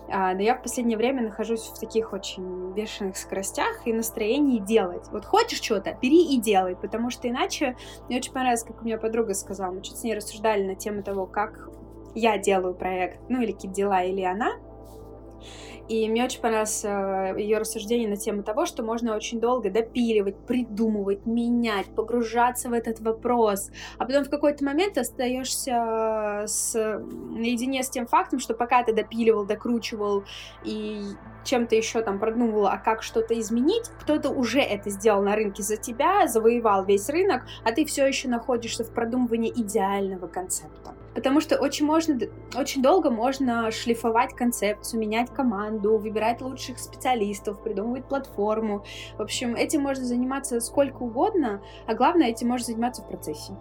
А, 0.09 0.33
но 0.33 0.41
я 0.41 0.55
в 0.55 0.61
последнее 0.61 0.97
время 0.97 1.23
нахожусь 1.23 1.61
в 1.61 1.79
таких 1.79 2.13
очень 2.13 2.73
бешеных 2.73 3.17
скоростях 3.17 3.85
и 3.85 3.93
настроении 3.93 4.59
делать. 4.59 5.07
Вот 5.11 5.25
хочешь 5.25 5.61
что-то, 5.61 5.97
бери 6.01 6.33
и 6.33 6.39
делай, 6.39 6.75
потому 6.75 7.09
что 7.09 7.29
иначе... 7.29 7.77
Мне 8.07 8.17
очень 8.17 8.33
понравилось, 8.33 8.63
как 8.63 8.81
у 8.81 8.85
меня 8.85 8.97
подруга 8.97 9.33
сказала, 9.33 9.71
мы 9.71 9.81
чуть 9.81 9.97
с 9.97 10.03
ней 10.03 10.15
рассуждали 10.15 10.63
на 10.63 10.75
тему 10.75 11.03
того, 11.03 11.25
как 11.25 11.69
я 12.13 12.37
делаю 12.37 12.73
проект, 12.73 13.19
ну 13.29 13.41
или 13.41 13.53
какие 13.53 13.71
дела, 13.71 14.03
или 14.03 14.21
она, 14.21 14.51
и 15.87 16.07
мне 16.09 16.23
очень 16.23 16.39
понравилось 16.39 16.85
э, 16.85 17.35
ее 17.37 17.57
рассуждение 17.57 18.07
на 18.07 18.15
тему 18.15 18.43
того, 18.43 18.65
что 18.65 18.83
можно 18.83 19.15
очень 19.15 19.39
долго 19.39 19.69
допиливать, 19.69 20.37
придумывать, 20.45 21.25
менять, 21.25 21.87
погружаться 21.87 22.69
в 22.69 22.73
этот 22.73 23.01
вопрос. 23.01 23.71
А 23.97 24.05
потом 24.05 24.23
в 24.23 24.29
какой-то 24.29 24.63
момент 24.63 24.97
остаешься 24.97 26.43
с, 26.47 26.73
наедине 26.73 27.83
с 27.83 27.89
тем 27.89 28.07
фактом, 28.07 28.39
что 28.39 28.53
пока 28.53 28.83
ты 28.83 28.93
допиливал, 28.93 29.45
докручивал 29.45 30.23
и 30.63 31.01
чем-то 31.43 31.75
еще 31.75 32.01
там 32.01 32.19
продумывал, 32.19 32.67
а 32.67 32.77
как 32.77 33.03
что-то 33.03 33.37
изменить, 33.39 33.89
кто-то 33.99 34.29
уже 34.29 34.61
это 34.61 34.89
сделал 34.89 35.21
на 35.21 35.35
рынке 35.35 35.63
за 35.63 35.75
тебя, 35.75 36.27
завоевал 36.27 36.85
весь 36.85 37.09
рынок, 37.09 37.43
а 37.63 37.71
ты 37.71 37.85
все 37.85 38.05
еще 38.05 38.29
находишься 38.29 38.83
в 38.83 38.93
продумывании 38.93 39.51
идеального 39.51 40.27
концепта. 40.27 40.93
Потому 41.13 41.41
что 41.41 41.57
очень, 41.57 41.85
можно, 41.85 42.17
очень 42.55 42.81
долго 42.81 43.09
можно 43.09 43.69
шлифовать 43.71 44.33
концепцию, 44.33 45.01
менять 45.01 45.29
команду, 45.29 45.97
выбирать 45.97 46.41
лучших 46.41 46.79
специалистов, 46.79 47.61
придумывать 47.61 48.05
платформу. 48.05 48.85
В 49.17 49.21
общем, 49.21 49.55
этим 49.55 49.81
можно 49.81 50.05
заниматься 50.05 50.61
сколько 50.61 51.03
угодно, 51.03 51.61
а 51.85 51.95
главное, 51.95 52.27
этим 52.27 52.47
можно 52.47 52.67
заниматься 52.67 53.01
в 53.01 53.07
процессе. 53.07 53.53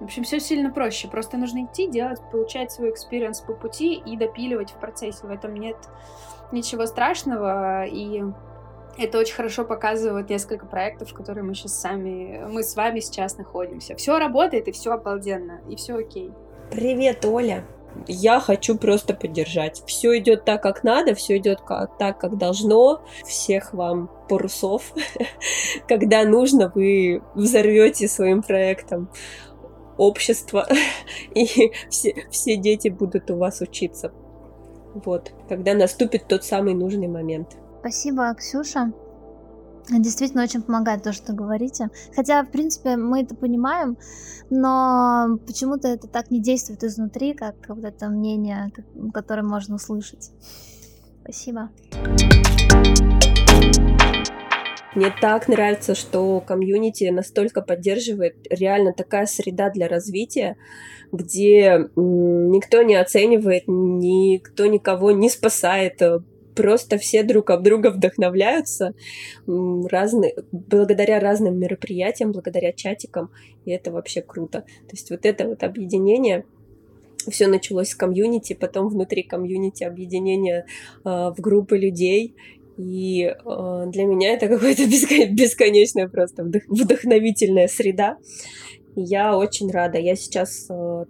В 0.00 0.04
общем, 0.04 0.22
все 0.22 0.38
сильно 0.38 0.70
проще. 0.70 1.08
Просто 1.08 1.36
нужно 1.36 1.64
идти, 1.64 1.88
делать, 1.88 2.20
получать 2.30 2.70
свой 2.70 2.90
experience 2.90 3.40
по 3.40 3.52
пути 3.52 3.94
и 3.94 4.16
допиливать 4.16 4.70
в 4.70 4.76
процессе. 4.76 5.26
В 5.26 5.30
этом 5.30 5.54
нет 5.54 5.76
ничего 6.52 6.86
страшного. 6.86 7.84
И 7.84 8.22
Это 8.98 9.18
очень 9.18 9.34
хорошо 9.34 9.64
показывает 9.64 10.28
несколько 10.28 10.66
проектов, 10.66 11.10
в 11.12 11.14
которые 11.14 11.44
мы 11.44 11.54
сейчас 11.54 11.80
сами, 11.80 12.44
мы 12.50 12.64
с 12.64 12.74
вами 12.74 12.98
сейчас 12.98 13.38
находимся. 13.38 13.94
Все 13.94 14.18
работает 14.18 14.66
и 14.66 14.72
все 14.72 14.90
обалденно, 14.90 15.60
и 15.68 15.76
все 15.76 15.94
окей. 15.94 16.32
Привет, 16.72 17.24
Оля. 17.24 17.64
Я 18.08 18.40
хочу 18.40 18.76
просто 18.76 19.14
поддержать. 19.14 19.82
Все 19.86 20.18
идет 20.18 20.44
так, 20.44 20.62
как 20.62 20.82
надо, 20.82 21.14
все 21.14 21.36
идет 21.36 21.60
так, 21.98 22.18
как 22.18 22.36
должно. 22.38 23.00
Всех 23.24 23.72
вам 23.72 24.10
парусов. 24.28 24.92
Когда 25.88 26.24
нужно, 26.24 26.70
вы 26.74 27.22
взорвете 27.36 28.08
своим 28.08 28.42
проектом 28.42 29.10
общество, 29.96 30.66
и 31.34 31.72
все, 31.88 32.26
все 32.30 32.56
дети 32.56 32.88
будут 32.88 33.30
у 33.30 33.36
вас 33.36 33.60
учиться. 33.60 34.12
Вот, 34.94 35.32
когда 35.48 35.74
наступит 35.74 36.26
тот 36.26 36.44
самый 36.44 36.74
нужный 36.74 37.06
момент. 37.06 37.56
Спасибо, 37.80 38.34
Ксюша. 38.34 38.92
Действительно 39.90 40.42
очень 40.42 40.62
помогает 40.62 41.02
то, 41.02 41.12
что 41.12 41.32
говорите. 41.32 41.88
Хотя, 42.14 42.42
в 42.42 42.50
принципе, 42.50 42.96
мы 42.96 43.22
это 43.22 43.34
понимаем, 43.34 43.96
но 44.50 45.38
почему-то 45.46 45.88
это 45.88 46.08
так 46.08 46.30
не 46.30 46.42
действует 46.42 46.84
изнутри, 46.84 47.32
как 47.32 47.54
вот 47.68 47.84
это 47.84 48.08
мнение, 48.08 48.70
которое 49.14 49.42
можно 49.42 49.76
услышать. 49.76 50.30
Спасибо. 51.22 51.70
Мне 54.94 55.14
так 55.20 55.48
нравится, 55.48 55.94
что 55.94 56.40
комьюнити 56.40 57.04
настолько 57.04 57.62
поддерживает 57.62 58.34
реально 58.50 58.92
такая 58.92 59.26
среда 59.26 59.70
для 59.70 59.86
развития, 59.86 60.56
где 61.12 61.88
никто 61.94 62.82
не 62.82 62.96
оценивает, 62.96 63.64
никто 63.66 64.66
никого 64.66 65.12
не 65.12 65.30
спасает, 65.30 66.02
просто 66.58 66.98
все 66.98 67.22
друг 67.22 67.50
об 67.50 67.62
друга 67.62 67.92
вдохновляются 67.92 68.94
разные, 69.46 70.34
благодаря 70.50 71.20
разным 71.20 71.56
мероприятиям, 71.56 72.32
благодаря 72.32 72.72
чатикам, 72.72 73.30
и 73.64 73.70
это 73.70 73.92
вообще 73.92 74.22
круто. 74.22 74.62
То 74.62 74.92
есть 74.92 75.08
вот 75.10 75.24
это 75.24 75.46
вот 75.46 75.62
объединение, 75.62 76.44
все 77.30 77.46
началось 77.46 77.90
с 77.90 77.94
комьюнити, 77.94 78.54
потом 78.54 78.88
внутри 78.88 79.22
комьюнити 79.22 79.84
объединение 79.84 80.66
э, 81.04 81.08
в 81.08 81.36
группы 81.38 81.78
людей, 81.78 82.34
и 82.76 83.22
э, 83.22 83.84
для 83.92 84.04
меня 84.04 84.32
это 84.32 84.48
какая-то 84.54 84.84
бесконечная 84.86 86.08
просто 86.08 86.42
вдохновительная 86.42 87.68
среда. 87.68 88.16
Я 88.96 89.36
очень 89.36 89.70
рада. 89.70 89.98
Я 89.98 90.16
сейчас 90.16 90.66
э, 90.68 91.04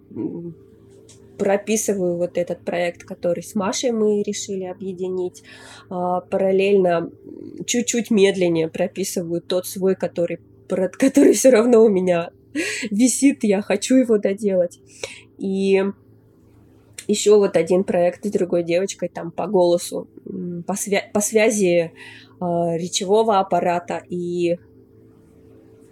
прописываю 1.39 2.17
вот 2.17 2.37
этот 2.37 2.63
проект, 2.63 3.03
который 3.03 3.41
с 3.41 3.55
Машей 3.55 3.91
мы 3.91 4.21
решили 4.21 4.65
объединить. 4.65 5.41
А, 5.89 6.21
параллельно 6.21 7.09
чуть-чуть 7.65 8.11
медленнее 8.11 8.67
прописываю 8.67 9.41
тот 9.41 9.65
свой, 9.65 9.95
который, 9.95 10.39
который 10.67 11.33
все 11.33 11.49
равно 11.49 11.83
у 11.83 11.89
меня 11.89 12.29
висит, 12.91 13.43
я 13.43 13.61
хочу 13.61 13.95
его 13.95 14.17
доделать. 14.17 14.79
И 15.37 15.83
еще 17.07 17.37
вот 17.37 17.55
один 17.55 17.83
проект 17.83 18.25
с 18.25 18.29
другой 18.29 18.63
девочкой 18.63 19.09
там 19.09 19.31
по 19.31 19.47
голосу, 19.47 20.07
по, 20.67 20.73
свя- 20.73 21.11
по 21.11 21.21
связи 21.21 21.91
э, 21.91 21.91
речевого 22.39 23.39
аппарата 23.39 24.03
и 24.07 24.59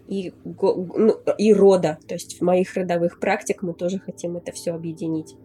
и, 0.08 0.34
ну, 0.43 1.20
и 1.38 1.54
рода. 1.54 2.00
То 2.08 2.15
есть 2.15 2.39
в 2.39 2.43
моих 2.43 2.76
родовых 2.76 3.20
практик 3.20 3.62
мы 3.62 3.74
тоже 3.74 4.00
хотим 4.00 4.38
это 4.38 4.52
все 4.52 4.72
объединить. 4.72 5.36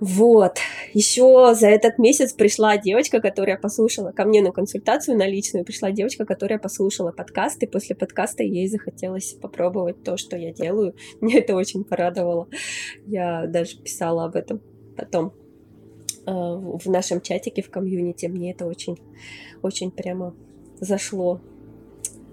Вот. 0.00 0.58
Еще 0.92 1.54
за 1.54 1.68
этот 1.68 1.98
месяц 1.98 2.32
пришла 2.32 2.76
девочка, 2.76 3.20
которая 3.20 3.56
послушала 3.56 4.10
ко 4.10 4.24
мне 4.24 4.42
на 4.42 4.50
консультацию 4.50 5.16
на 5.16 5.26
личную. 5.26 5.64
Пришла 5.64 5.92
девочка, 5.92 6.26
которая 6.26 6.58
послушала 6.58 7.12
подкаст, 7.12 7.62
и 7.62 7.66
после 7.66 7.94
подкаста 7.94 8.42
ей 8.42 8.68
захотелось 8.68 9.34
попробовать 9.40 10.02
то, 10.02 10.16
что 10.16 10.36
я 10.36 10.52
делаю. 10.52 10.94
Мне 11.20 11.38
это 11.38 11.54
очень 11.54 11.84
порадовало. 11.84 12.48
Я 13.06 13.46
даже 13.46 13.78
писала 13.78 14.24
об 14.24 14.36
этом 14.36 14.60
потом 14.96 15.32
э, 16.26 16.30
в 16.30 16.86
нашем 16.86 17.20
чатике, 17.20 17.62
в 17.62 17.70
комьюнити. 17.70 18.26
Мне 18.26 18.52
это 18.52 18.66
очень, 18.66 18.98
очень 19.62 19.90
прямо 19.90 20.34
зашло 20.80 21.40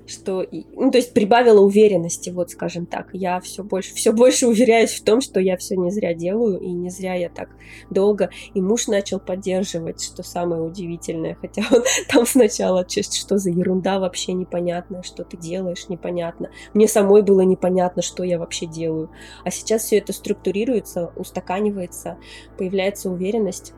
что, 0.08 0.46
ну, 0.74 0.92
то 0.92 0.98
есть 0.98 1.14
прибавила 1.14 1.62
уверенности, 1.62 2.30
вот 2.30 2.52
скажем 2.52 2.86
так. 2.86 3.10
Я 3.14 3.40
все 3.40 3.64
больше, 3.64 3.94
все 3.94 4.12
больше 4.12 4.48
уверяюсь 4.48 4.92
в 4.92 5.04
том, 5.04 5.22
что 5.22 5.40
я 5.40 5.58
все 5.58 5.76
не 5.76 5.92
зря 5.92 6.14
делаю, 6.14 6.60
и 6.60 6.68
не 6.72 6.90
зря 6.90 7.16
я 7.16 7.30
так 7.30 7.50
долго. 7.90 8.30
И 8.54 8.62
муж 8.62 8.88
начал 8.88 9.20
поддерживать, 9.20 10.04
что 10.04 10.24
самое 10.24 10.62
удивительное, 10.62 11.38
хотя 11.40 11.64
он 11.72 11.84
там 12.10 12.26
сначала, 12.26 12.86
что 12.88 13.38
за 13.38 13.50
ерунда 13.50 14.00
вообще 14.00 14.34
непонятно, 14.34 15.04
что 15.04 15.24
ты 15.24 15.38
делаешь, 15.38 15.90
непонятно. 15.90 16.50
Мне 16.74 16.88
самой 16.88 17.22
было 17.22 17.42
непонятно, 17.42 18.02
что 18.02 18.24
я 18.24 18.40
вообще 18.40 18.66
делаю. 18.66 19.10
А 19.44 19.52
сейчас 19.52 19.84
все 19.84 19.98
это 19.98 20.14
структурируется, 20.14 21.12
устаканивается, 21.16 22.18
появляется 22.58 23.10
уверенность 23.10 23.74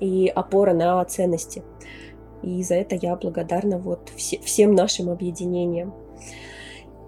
и 0.00 0.28
опора 0.28 0.72
на 0.72 1.04
ценности. 1.04 1.62
И 2.44 2.62
за 2.62 2.74
это 2.74 2.94
я 2.94 3.16
благодарна 3.16 3.78
вот 3.78 4.10
все, 4.16 4.38
всем 4.40 4.74
нашим 4.74 5.08
объединениям. 5.08 5.94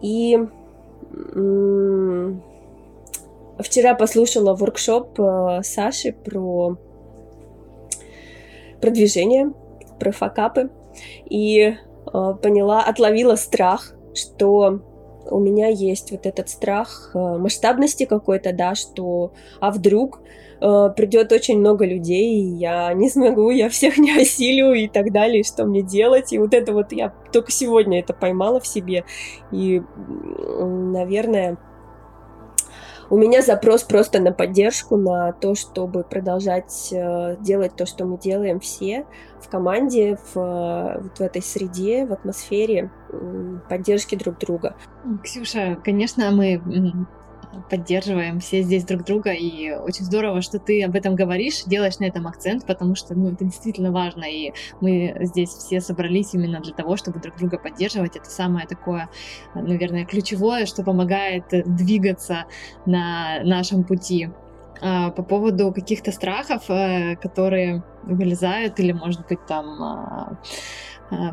И 0.00 0.38
вчера 3.58 3.94
послушала 3.94 4.54
воркшоп 4.54 5.20
э, 5.20 5.60
Саши 5.62 6.12
про 6.12 6.76
продвижение, 8.80 9.52
про 9.98 10.12
факапы. 10.12 10.70
И 11.26 11.60
э, 11.60 11.74
поняла, 12.42 12.82
отловила 12.82 13.36
страх, 13.36 13.94
что 14.14 14.80
у 15.30 15.38
меня 15.38 15.68
есть 15.68 16.10
вот 16.10 16.26
этот 16.26 16.48
страх 16.48 17.10
э, 17.14 17.18
масштабности 17.18 18.04
какой-то, 18.04 18.52
да, 18.52 18.74
что 18.74 19.32
а 19.60 19.70
вдруг 19.70 20.20
э, 20.60 20.90
придет 20.96 21.32
очень 21.32 21.58
много 21.58 21.84
людей, 21.84 22.40
и 22.40 22.56
я 22.56 22.92
не 22.92 23.08
смогу, 23.08 23.50
я 23.50 23.68
всех 23.68 23.98
не 23.98 24.16
осилю 24.16 24.72
и 24.72 24.88
так 24.88 25.12
далее, 25.12 25.42
что 25.42 25.64
мне 25.64 25.82
делать. 25.82 26.32
И 26.32 26.38
вот 26.38 26.54
это 26.54 26.72
вот 26.72 26.92
я 26.92 27.12
только 27.32 27.52
сегодня 27.52 28.00
это 28.00 28.12
поймала 28.12 28.60
в 28.60 28.66
себе. 28.66 29.04
И, 29.52 29.82
наверное, 30.58 31.58
у 33.10 33.16
меня 33.16 33.42
запрос 33.42 33.82
просто 33.84 34.20
на 34.20 34.32
поддержку, 34.32 34.96
на 34.96 35.32
то, 35.32 35.54
чтобы 35.54 36.02
продолжать 36.02 36.90
э, 36.92 37.36
делать 37.40 37.76
то, 37.76 37.86
что 37.86 38.04
мы 38.04 38.18
делаем 38.18 38.60
все 38.60 39.06
в 39.40 39.48
команде, 39.48 40.18
в, 40.34 40.98
вот 41.02 41.18
в 41.18 41.20
этой 41.20 41.42
среде, 41.42 42.06
в 42.06 42.12
атмосфере 42.12 42.90
э, 43.10 43.58
поддержки 43.68 44.16
друг 44.16 44.38
друга. 44.38 44.76
Ксюша, 45.22 45.78
конечно, 45.84 46.30
мы 46.30 46.60
поддерживаем 47.70 48.40
все 48.40 48.62
здесь 48.62 48.84
друг 48.84 49.04
друга, 49.04 49.32
и 49.32 49.70
очень 49.72 50.04
здорово, 50.04 50.42
что 50.42 50.58
ты 50.58 50.82
об 50.82 50.94
этом 50.94 51.14
говоришь, 51.14 51.64
делаешь 51.64 51.98
на 51.98 52.04
этом 52.04 52.26
акцент, 52.26 52.66
потому 52.66 52.94
что 52.94 53.14
ну, 53.14 53.32
это 53.32 53.44
действительно 53.44 53.92
важно, 53.92 54.24
и 54.24 54.52
мы 54.80 55.16
здесь 55.20 55.50
все 55.50 55.80
собрались 55.80 56.34
именно 56.34 56.60
для 56.60 56.72
того, 56.72 56.96
чтобы 56.96 57.20
друг 57.20 57.36
друга 57.36 57.58
поддерживать. 57.58 58.16
Это 58.16 58.30
самое 58.30 58.66
такое, 58.66 59.08
наверное, 59.54 60.04
ключевое, 60.04 60.66
что 60.66 60.82
помогает 60.82 61.44
двигаться 61.50 62.44
на 62.84 63.42
нашем 63.44 63.84
пути. 63.84 64.30
А, 64.80 65.10
по 65.10 65.22
поводу 65.22 65.72
каких-то 65.72 66.12
страхов, 66.12 66.64
э, 66.68 67.16
которые 67.16 67.82
вылезают, 68.02 68.78
или, 68.78 68.92
может 68.92 69.26
быть, 69.26 69.44
там 69.46 69.82
а, 69.82 70.38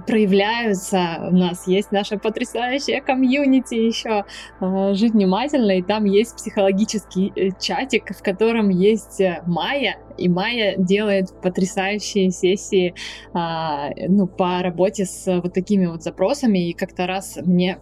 проявляются. 0.05 1.27
У 1.31 1.35
нас 1.35 1.67
есть 1.67 1.91
наша 1.91 2.17
потрясающая 2.17 3.01
комьюнити 3.01 3.75
еще 3.75 4.25
а, 4.59 4.93
«Жить 4.93 5.13
внимательно», 5.13 5.71
и 5.71 5.81
там 5.81 6.05
есть 6.05 6.35
психологический 6.35 7.31
э, 7.35 7.49
чатик, 7.59 8.15
в 8.15 8.21
котором 8.21 8.69
есть 8.69 9.19
э, 9.19 9.41
Майя, 9.45 9.97
и 10.17 10.29
Майя 10.29 10.75
делает 10.77 11.29
потрясающие 11.41 12.29
сессии 12.29 12.93
а, 13.33 13.89
ну, 14.07 14.27
по 14.27 14.61
работе 14.61 15.05
с 15.05 15.41
вот 15.41 15.53
такими 15.53 15.87
вот 15.87 16.03
запросами, 16.03 16.69
и 16.69 16.73
как-то 16.73 17.07
раз 17.07 17.39
мне 17.43 17.79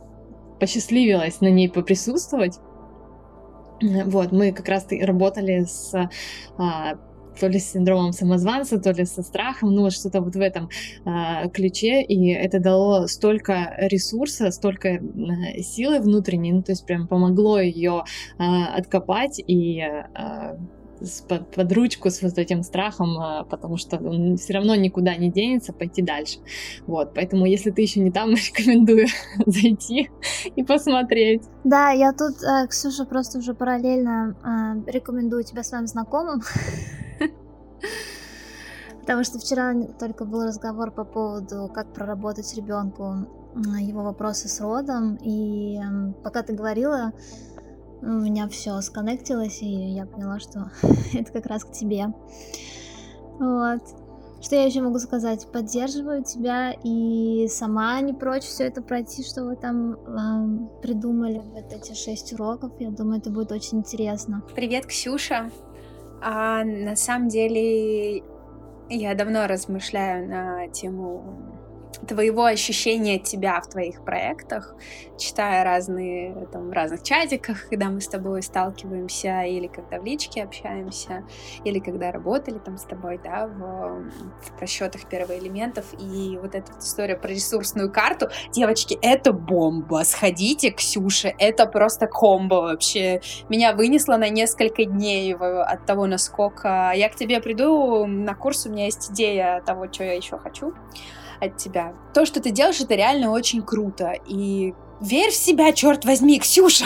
посчастливилось 0.59 1.41
на 1.41 1.49
ней 1.49 1.69
поприсутствовать. 1.69 2.59
Вот, 3.81 4.31
мы 4.31 4.51
как 4.51 4.69
раз 4.69 4.85
работали 4.91 5.63
с 5.63 5.91
то 7.39 7.47
ли 7.47 7.59
с 7.59 7.71
синдромом 7.71 8.13
самозванца, 8.13 8.79
то 8.79 8.91
ли 8.91 9.05
со 9.05 9.23
страхом, 9.23 9.73
ну 9.73 9.83
вот 9.83 9.93
что-то 9.93 10.21
вот 10.21 10.35
в 10.35 10.39
этом 10.39 10.69
э, 11.05 11.49
ключе, 11.49 12.01
и 12.01 12.31
это 12.31 12.59
дало 12.59 13.07
столько 13.07 13.73
ресурса, 13.77 14.51
столько 14.51 14.89
э, 14.89 15.61
силы 15.61 15.99
внутренней, 15.99 16.51
ну 16.51 16.61
то 16.61 16.71
есть 16.71 16.85
прям 16.85 17.07
помогло 17.07 17.59
ее 17.59 18.03
э, 18.37 18.43
откопать 18.43 19.41
и 19.45 19.79
э, 19.81 20.57
под, 21.27 21.49
под 21.49 21.71
ручку 21.71 22.11
с 22.11 22.21
вот 22.21 22.37
этим 22.37 22.61
страхом, 22.61 23.17
потому 23.49 23.77
что 23.77 23.97
он 23.97 24.37
все 24.37 24.53
равно 24.53 24.75
никуда 24.75 25.15
не 25.15 25.31
денется, 25.31 25.73
пойти 25.73 26.03
дальше. 26.03 26.37
Вот, 26.85 27.15
поэтому 27.15 27.47
если 27.47 27.71
ты 27.71 27.81
еще 27.81 28.01
не 28.01 28.11
там, 28.11 28.29
рекомендую 28.35 29.07
зайти 29.47 30.11
и 30.55 30.63
посмотреть. 30.63 31.41
Да, 31.63 31.89
я 31.89 32.13
тут, 32.13 32.35
Ксюша, 32.69 33.05
просто 33.05 33.39
уже 33.39 33.55
параллельно 33.55 34.35
рекомендую 34.85 35.43
тебя 35.43 35.63
своим 35.63 35.87
знакомым. 35.87 36.41
Потому 39.01 39.23
что 39.23 39.39
вчера 39.39 39.73
только 39.99 40.25
был 40.25 40.43
разговор 40.43 40.91
по 40.91 41.03
поводу, 41.03 41.69
как 41.73 41.91
проработать 41.93 42.53
ребенку 42.55 43.27
его 43.79 44.03
вопросы 44.03 44.47
с 44.47 44.61
родом. 44.61 45.17
И 45.23 45.79
пока 46.23 46.43
ты 46.43 46.53
говорила, 46.53 47.11
у 48.01 48.05
меня 48.05 48.47
все 48.47 48.79
сконнектилось, 48.81 49.61
и 49.61 49.67
я 49.67 50.05
поняла, 50.05 50.39
что 50.39 50.71
это 51.13 51.31
как 51.31 51.45
раз 51.45 51.63
к 51.63 51.71
тебе. 51.71 52.13
Вот. 53.39 53.81
Что 54.41 54.55
я 54.55 54.65
еще 54.65 54.81
могу 54.81 54.97
сказать? 54.97 55.47
Поддерживаю 55.51 56.23
тебя 56.23 56.73
и 56.83 57.47
сама 57.47 58.01
не 58.01 58.13
прочь 58.13 58.43
все 58.43 58.63
это 58.63 58.81
пройти, 58.81 59.23
что 59.23 59.43
вы 59.43 59.55
там 59.55 59.93
э, 59.93 60.81
придумали, 60.81 61.43
вот 61.53 61.71
эти 61.71 61.93
шесть 61.93 62.33
уроков. 62.33 62.71
Я 62.79 62.89
думаю, 62.89 63.19
это 63.19 63.29
будет 63.29 63.51
очень 63.51 63.79
интересно. 63.79 64.41
Привет, 64.55 64.87
Ксюша. 64.87 65.51
А, 66.21 66.63
на 66.63 66.95
самом 66.95 67.29
деле 67.29 68.23
я 68.89 69.15
давно 69.15 69.47
размышляю 69.47 70.27
на 70.27 70.67
тему 70.67 71.60
твоего 72.07 72.45
ощущения 72.45 73.19
тебя 73.19 73.59
в 73.61 73.67
твоих 73.67 74.03
проектах, 74.03 74.75
читая 75.17 75.63
разные, 75.63 76.47
там, 76.51 76.69
в 76.69 76.71
разных 76.71 77.03
чатиках, 77.03 77.69
когда 77.69 77.89
мы 77.89 78.01
с 78.01 78.07
тобой 78.07 78.41
сталкиваемся, 78.41 79.43
или 79.43 79.67
когда 79.67 79.99
в 79.99 80.05
личке 80.05 80.43
общаемся, 80.43 81.23
или 81.63 81.79
когда 81.79 82.11
работали 82.11 82.57
там 82.57 82.77
с 82.77 82.83
тобой, 82.83 83.19
да, 83.23 83.47
в, 83.47 84.11
в 84.41 84.57
просчетах 84.57 85.07
первоэлементов, 85.07 85.85
и 85.99 86.37
вот 86.41 86.55
эта 86.55 86.71
вот 86.73 86.81
история 86.81 87.15
про 87.15 87.29
ресурсную 87.29 87.91
карту. 87.91 88.29
Девочки, 88.51 88.97
это 89.01 89.31
бомба, 89.31 90.03
сходите, 90.05 90.71
Ксюша, 90.71 91.33
это 91.37 91.65
просто 91.65 92.07
комбо 92.07 92.55
вообще. 92.55 93.21
Меня 93.49 93.73
вынесло 93.73 94.17
на 94.17 94.29
несколько 94.29 94.85
дней 94.85 95.35
от 95.35 95.85
того, 95.85 96.07
насколько... 96.07 96.91
Я 96.95 97.09
к 97.09 97.15
тебе 97.15 97.41
приду 97.41 98.05
на 98.05 98.35
курс, 98.35 98.65
у 98.65 98.71
меня 98.71 98.85
есть 98.85 99.11
идея 99.11 99.61
того, 99.61 99.91
что 99.91 100.03
я 100.03 100.13
еще 100.13 100.37
хочу 100.37 100.73
от 101.41 101.57
тебя. 101.57 101.93
То, 102.13 102.25
что 102.25 102.41
ты 102.41 102.51
делаешь, 102.51 102.79
это 102.79 102.95
реально 102.95 103.31
очень 103.31 103.61
круто. 103.63 104.13
И 104.27 104.73
верь 105.01 105.31
в 105.31 105.35
себя, 105.35 105.73
черт 105.73 106.05
возьми, 106.05 106.39
Ксюша! 106.39 106.85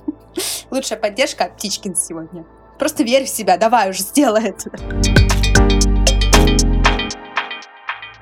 Лучшая 0.70 0.98
поддержка 0.98 1.44
от 1.44 1.56
Птичкин 1.56 1.96
сегодня. 1.96 2.46
Просто 2.78 3.02
верь 3.02 3.24
в 3.24 3.28
себя, 3.28 3.56
давай 3.56 3.90
уже, 3.90 4.02
сделай 4.02 4.48
это. 4.48 5.89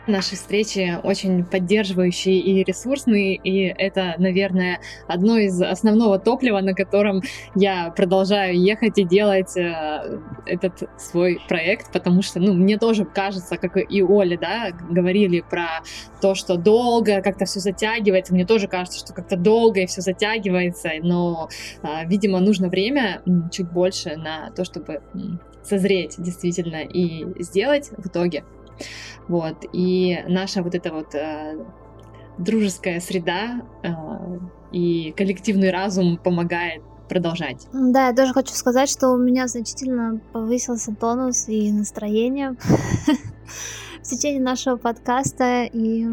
Наши 0.08 0.36
встречи 0.36 0.98
очень 1.02 1.44
поддерживающие 1.44 2.38
и 2.38 2.64
ресурсные, 2.64 3.34
и 3.34 3.66
это, 3.66 4.14
наверное, 4.16 4.80
одно 5.06 5.36
из 5.36 5.60
основного 5.60 6.18
топлива, 6.18 6.60
на 6.62 6.72
котором 6.72 7.20
я 7.54 7.90
продолжаю 7.90 8.58
ехать 8.58 8.96
и 8.96 9.04
делать 9.04 9.54
э, 9.58 10.18
этот 10.46 10.88
свой 10.96 11.38
проект, 11.46 11.92
потому 11.92 12.22
что, 12.22 12.40
ну, 12.40 12.54
мне 12.54 12.78
тоже 12.78 13.04
кажется, 13.04 13.58
как 13.58 13.76
и 13.76 14.02
Оля, 14.02 14.38
да, 14.38 14.70
говорили 14.88 15.42
про 15.42 15.82
то, 16.22 16.34
что 16.34 16.56
долго 16.56 17.20
как-то 17.20 17.44
все 17.44 17.60
затягивается, 17.60 18.32
мне 18.32 18.46
тоже 18.46 18.66
кажется, 18.66 19.00
что 19.00 19.12
как-то 19.12 19.36
долго 19.36 19.80
и 19.80 19.86
все 19.86 20.00
затягивается, 20.00 20.88
но, 21.02 21.50
э, 21.82 22.06
видимо, 22.06 22.40
нужно 22.40 22.70
время 22.70 23.20
чуть 23.52 23.70
больше 23.70 24.16
на 24.16 24.52
то, 24.52 24.64
чтобы 24.64 25.02
созреть 25.62 26.14
действительно 26.16 26.80
и 26.82 27.42
сделать 27.42 27.90
в 27.90 28.06
итоге. 28.06 28.42
Вот. 29.28 29.64
И 29.72 30.18
наша 30.26 30.62
вот 30.62 30.74
эта 30.74 30.92
вот 30.92 31.14
э, 31.14 31.58
дружеская 32.38 33.00
среда 33.00 33.62
э, 33.82 33.88
и 34.72 35.12
коллективный 35.16 35.70
разум 35.70 36.16
помогает 36.16 36.82
продолжать. 37.08 37.66
Да, 37.72 38.08
я 38.08 38.14
тоже 38.14 38.32
хочу 38.32 38.54
сказать, 38.54 38.88
что 38.88 39.08
у 39.10 39.16
меня 39.16 39.48
значительно 39.48 40.20
повысился 40.32 40.94
тонус 40.94 41.48
и 41.48 41.72
настроение 41.72 42.56
в 44.02 44.02
течение 44.02 44.42
нашего 44.42 44.76
подкаста. 44.76 45.64
И 45.64 46.06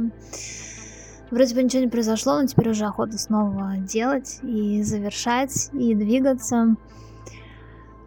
вроде 1.32 1.54
бы 1.54 1.63
ничего 1.63 1.84
не 1.84 1.89
произошло, 1.89 2.39
но 2.39 2.47
теперь 2.47 2.69
уже 2.69 2.86
охота 2.86 3.17
снова 3.17 3.75
делать 3.78 4.39
и 4.41 4.82
завершать, 4.84 5.69
и 5.73 5.93
двигаться 5.93 6.75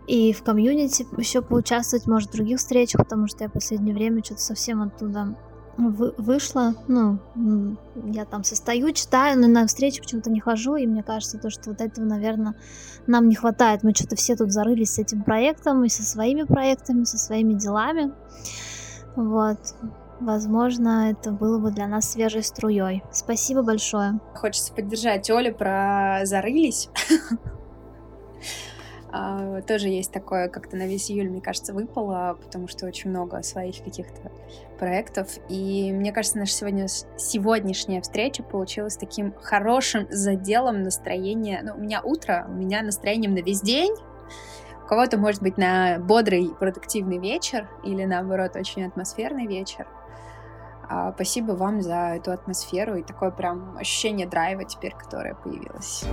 и 0.09 0.33
в 0.33 0.43
комьюнити 0.43 1.07
еще 1.19 1.43
поучаствовать, 1.43 2.07
может, 2.07 2.31
в 2.31 2.33
других 2.33 2.59
встречах, 2.59 3.03
потому 3.03 3.27
что 3.27 3.45
я 3.45 3.51
в 3.51 3.53
последнее 3.53 3.95
время 3.95 4.25
что-то 4.25 4.41
совсем 4.41 4.81
оттуда 4.81 5.37
вы, 5.77 6.15
вышла. 6.17 6.75
Ну, 6.89 7.19
я 8.07 8.25
там 8.25 8.43
состою, 8.43 8.93
читаю, 8.93 9.39
но 9.39 9.47
на 9.47 9.67
встречи 9.67 10.01
почему-то 10.01 10.31
не 10.31 10.41
хожу, 10.41 10.77
и 10.77 10.87
мне 10.87 11.03
кажется, 11.03 11.39
то, 11.39 11.51
что 11.51 11.71
вот 11.71 11.83
этого, 11.83 12.07
наверное, 12.07 12.55
нам 13.07 13.29
не 13.29 13.35
хватает. 13.35 13.83
Мы 13.83 13.95
что-то 13.95 14.17
все 14.17 14.35
тут 14.35 14.51
зарылись 14.51 14.95
с 14.95 14.99
этим 14.99 15.23
проектом, 15.23 15.85
и 15.85 15.91
со 15.91 16.03
своими 16.03 16.45
проектами, 16.45 17.05
со 17.05 17.19
своими 17.19 17.53
делами. 17.53 18.13
Вот. 19.15 19.59
Возможно, 20.21 21.11
это 21.11 21.33
было 21.33 21.59
бы 21.59 21.71
для 21.71 21.87
нас 21.87 22.11
свежей 22.11 22.43
струей. 22.43 23.05
Спасибо 23.13 23.63
большое. 23.63 24.21
Хочется 24.35 24.73
поддержать 24.73 25.31
Олю 25.31 25.55
про 25.55 26.23
зарылись. 26.25 26.89
А, 29.21 29.63
тоже 29.63 29.89
есть 29.89 30.13
такое, 30.13 30.49
как-то 30.49 30.77
на 30.77 30.87
весь 30.87 31.11
июль, 31.11 31.29
мне 31.29 31.41
кажется, 31.41 31.75
выпало, 31.75 32.39
потому 32.41 32.69
что 32.69 32.87
очень 32.87 33.11
много 33.11 33.43
своих 33.43 33.83
каких-то 33.83 34.31
проектов. 34.79 35.29
И 35.49 35.91
мне 35.93 36.13
кажется, 36.13 36.39
наша 36.39 36.53
сегодня, 36.53 36.87
сегодняшняя 36.87 38.01
встреча 38.01 38.45
получилась 38.45 38.97
таким 38.97 39.35
хорошим 39.43 40.07
заделом 40.09 40.85
настроения. 40.85 41.63
Ну, 41.65 41.75
у 41.75 41.79
меня 41.79 42.01
утро, 42.01 42.47
у 42.49 42.53
меня 42.53 42.81
настроением 42.83 43.35
на 43.35 43.41
весь 43.41 43.61
день. 43.61 43.93
У 44.85 44.87
кого-то, 44.87 45.19
может 45.19 45.43
быть, 45.43 45.59
на 45.59 45.99
бодрый, 45.99 46.53
продуктивный 46.57 47.19
вечер 47.19 47.69
или, 47.83 48.05
наоборот, 48.05 48.55
очень 48.55 48.87
атмосферный 48.87 49.49
вечер. 49.49 49.89
А, 50.89 51.13
спасибо 51.13 51.53
вам 51.53 51.83
за 51.83 52.15
эту 52.15 52.31
атмосферу 52.31 52.95
и 52.95 53.03
такое 53.03 53.33
прям 53.33 53.77
ощущение 53.77 54.29
драйва 54.29 54.65
теперь, 54.65 54.95
которое 54.95 55.35
появилось. 55.35 56.05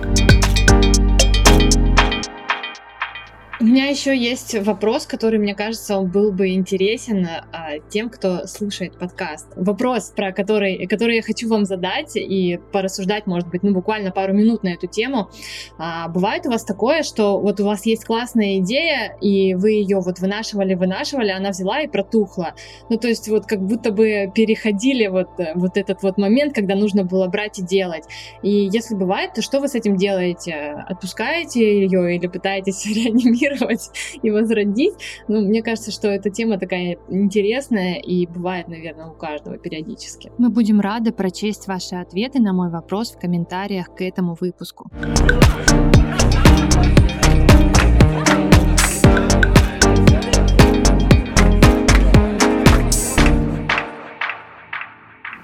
У 3.58 3.64
меня 3.64 3.86
еще 3.86 4.14
есть 4.14 4.54
вопрос, 4.66 5.06
который, 5.06 5.38
мне 5.38 5.54
кажется, 5.54 5.96
он 5.96 6.10
был 6.10 6.30
бы 6.30 6.50
интересен 6.50 7.26
а, 7.26 7.78
тем, 7.88 8.10
кто 8.10 8.46
слушает 8.46 8.98
подкаст. 8.98 9.46
Вопрос, 9.56 10.12
про 10.14 10.30
который, 10.32 10.86
который 10.86 11.16
я 11.16 11.22
хочу 11.22 11.48
вам 11.48 11.64
задать 11.64 12.16
и 12.16 12.60
порассуждать, 12.70 13.26
может 13.26 13.48
быть, 13.48 13.62
ну, 13.62 13.72
буквально 13.72 14.10
пару 14.10 14.34
минут 14.34 14.62
на 14.62 14.74
эту 14.74 14.88
тему. 14.88 15.30
А, 15.78 16.08
бывает 16.08 16.44
у 16.44 16.50
вас 16.50 16.64
такое, 16.64 17.02
что 17.02 17.40
вот 17.40 17.58
у 17.58 17.64
вас 17.64 17.86
есть 17.86 18.04
классная 18.04 18.58
идея, 18.58 19.16
и 19.22 19.54
вы 19.54 19.70
ее 19.70 20.00
вот 20.00 20.18
вынашивали, 20.18 20.74
вынашивали, 20.74 21.30
она 21.30 21.48
взяла 21.48 21.80
и 21.80 21.88
протухла. 21.88 22.52
Ну, 22.90 22.98
то 22.98 23.08
есть 23.08 23.26
вот 23.30 23.46
как 23.46 23.62
будто 23.62 23.90
бы 23.90 24.30
переходили 24.34 25.06
вот, 25.06 25.30
вот 25.54 25.78
этот 25.78 26.02
вот 26.02 26.18
момент, 26.18 26.54
когда 26.54 26.74
нужно 26.74 27.04
было 27.04 27.26
брать 27.28 27.58
и 27.58 27.62
делать. 27.62 28.04
И 28.42 28.68
если 28.70 28.94
бывает, 28.94 29.32
то 29.32 29.40
что 29.40 29.60
вы 29.60 29.68
с 29.68 29.74
этим 29.74 29.96
делаете? 29.96 30.84
Отпускаете 30.86 31.84
ее 31.84 32.16
или 32.16 32.26
пытаетесь 32.26 32.84
реанимировать? 32.94 33.45
Реанимировать 33.46 33.90
и 34.22 34.30
возродить. 34.30 34.94
Ну, 35.28 35.40
мне 35.40 35.62
кажется, 35.62 35.90
что 35.90 36.08
эта 36.08 36.30
тема 36.30 36.58
такая 36.58 36.98
интересная 37.08 37.94
и 37.94 38.26
бывает, 38.26 38.68
наверное, 38.68 39.06
у 39.06 39.14
каждого 39.14 39.58
периодически. 39.58 40.32
Мы 40.38 40.50
будем 40.50 40.80
рады 40.80 41.12
прочесть 41.12 41.66
ваши 41.66 41.96
ответы 41.96 42.40
на 42.40 42.52
мой 42.52 42.70
вопрос 42.70 43.12
в 43.12 43.18
комментариях 43.18 43.94
к 43.94 44.02
этому 44.02 44.36
выпуску. 44.38 44.90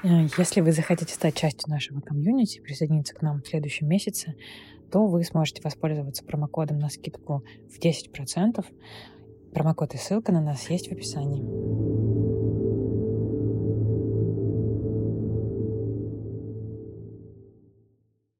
Э, 0.05 0.27
если 0.37 0.61
вы 0.61 0.73
захотите 0.73 1.15
стать 1.15 1.37
частью 1.37 1.71
нашего 1.71 2.01
комьюнити, 2.01 2.61
присоединиться 2.61 3.15
к 3.15 3.23
нам 3.23 3.41
в 3.43 3.47
следующем 3.47 3.89
месяце, 3.89 4.35
то 4.93 5.07
вы 5.07 5.25
сможете 5.25 5.63
воспользоваться 5.63 6.23
промокодом 6.23 6.79
на 6.79 6.91
скидку 6.91 7.43
в 7.71 7.81
10%. 7.81 8.65
Промокод 9.55 9.95
и 9.95 9.97
ссылка 9.97 10.33
на 10.33 10.43
нас 10.43 10.69
есть 10.69 10.89
в 10.89 10.93
описании. 10.93 12.32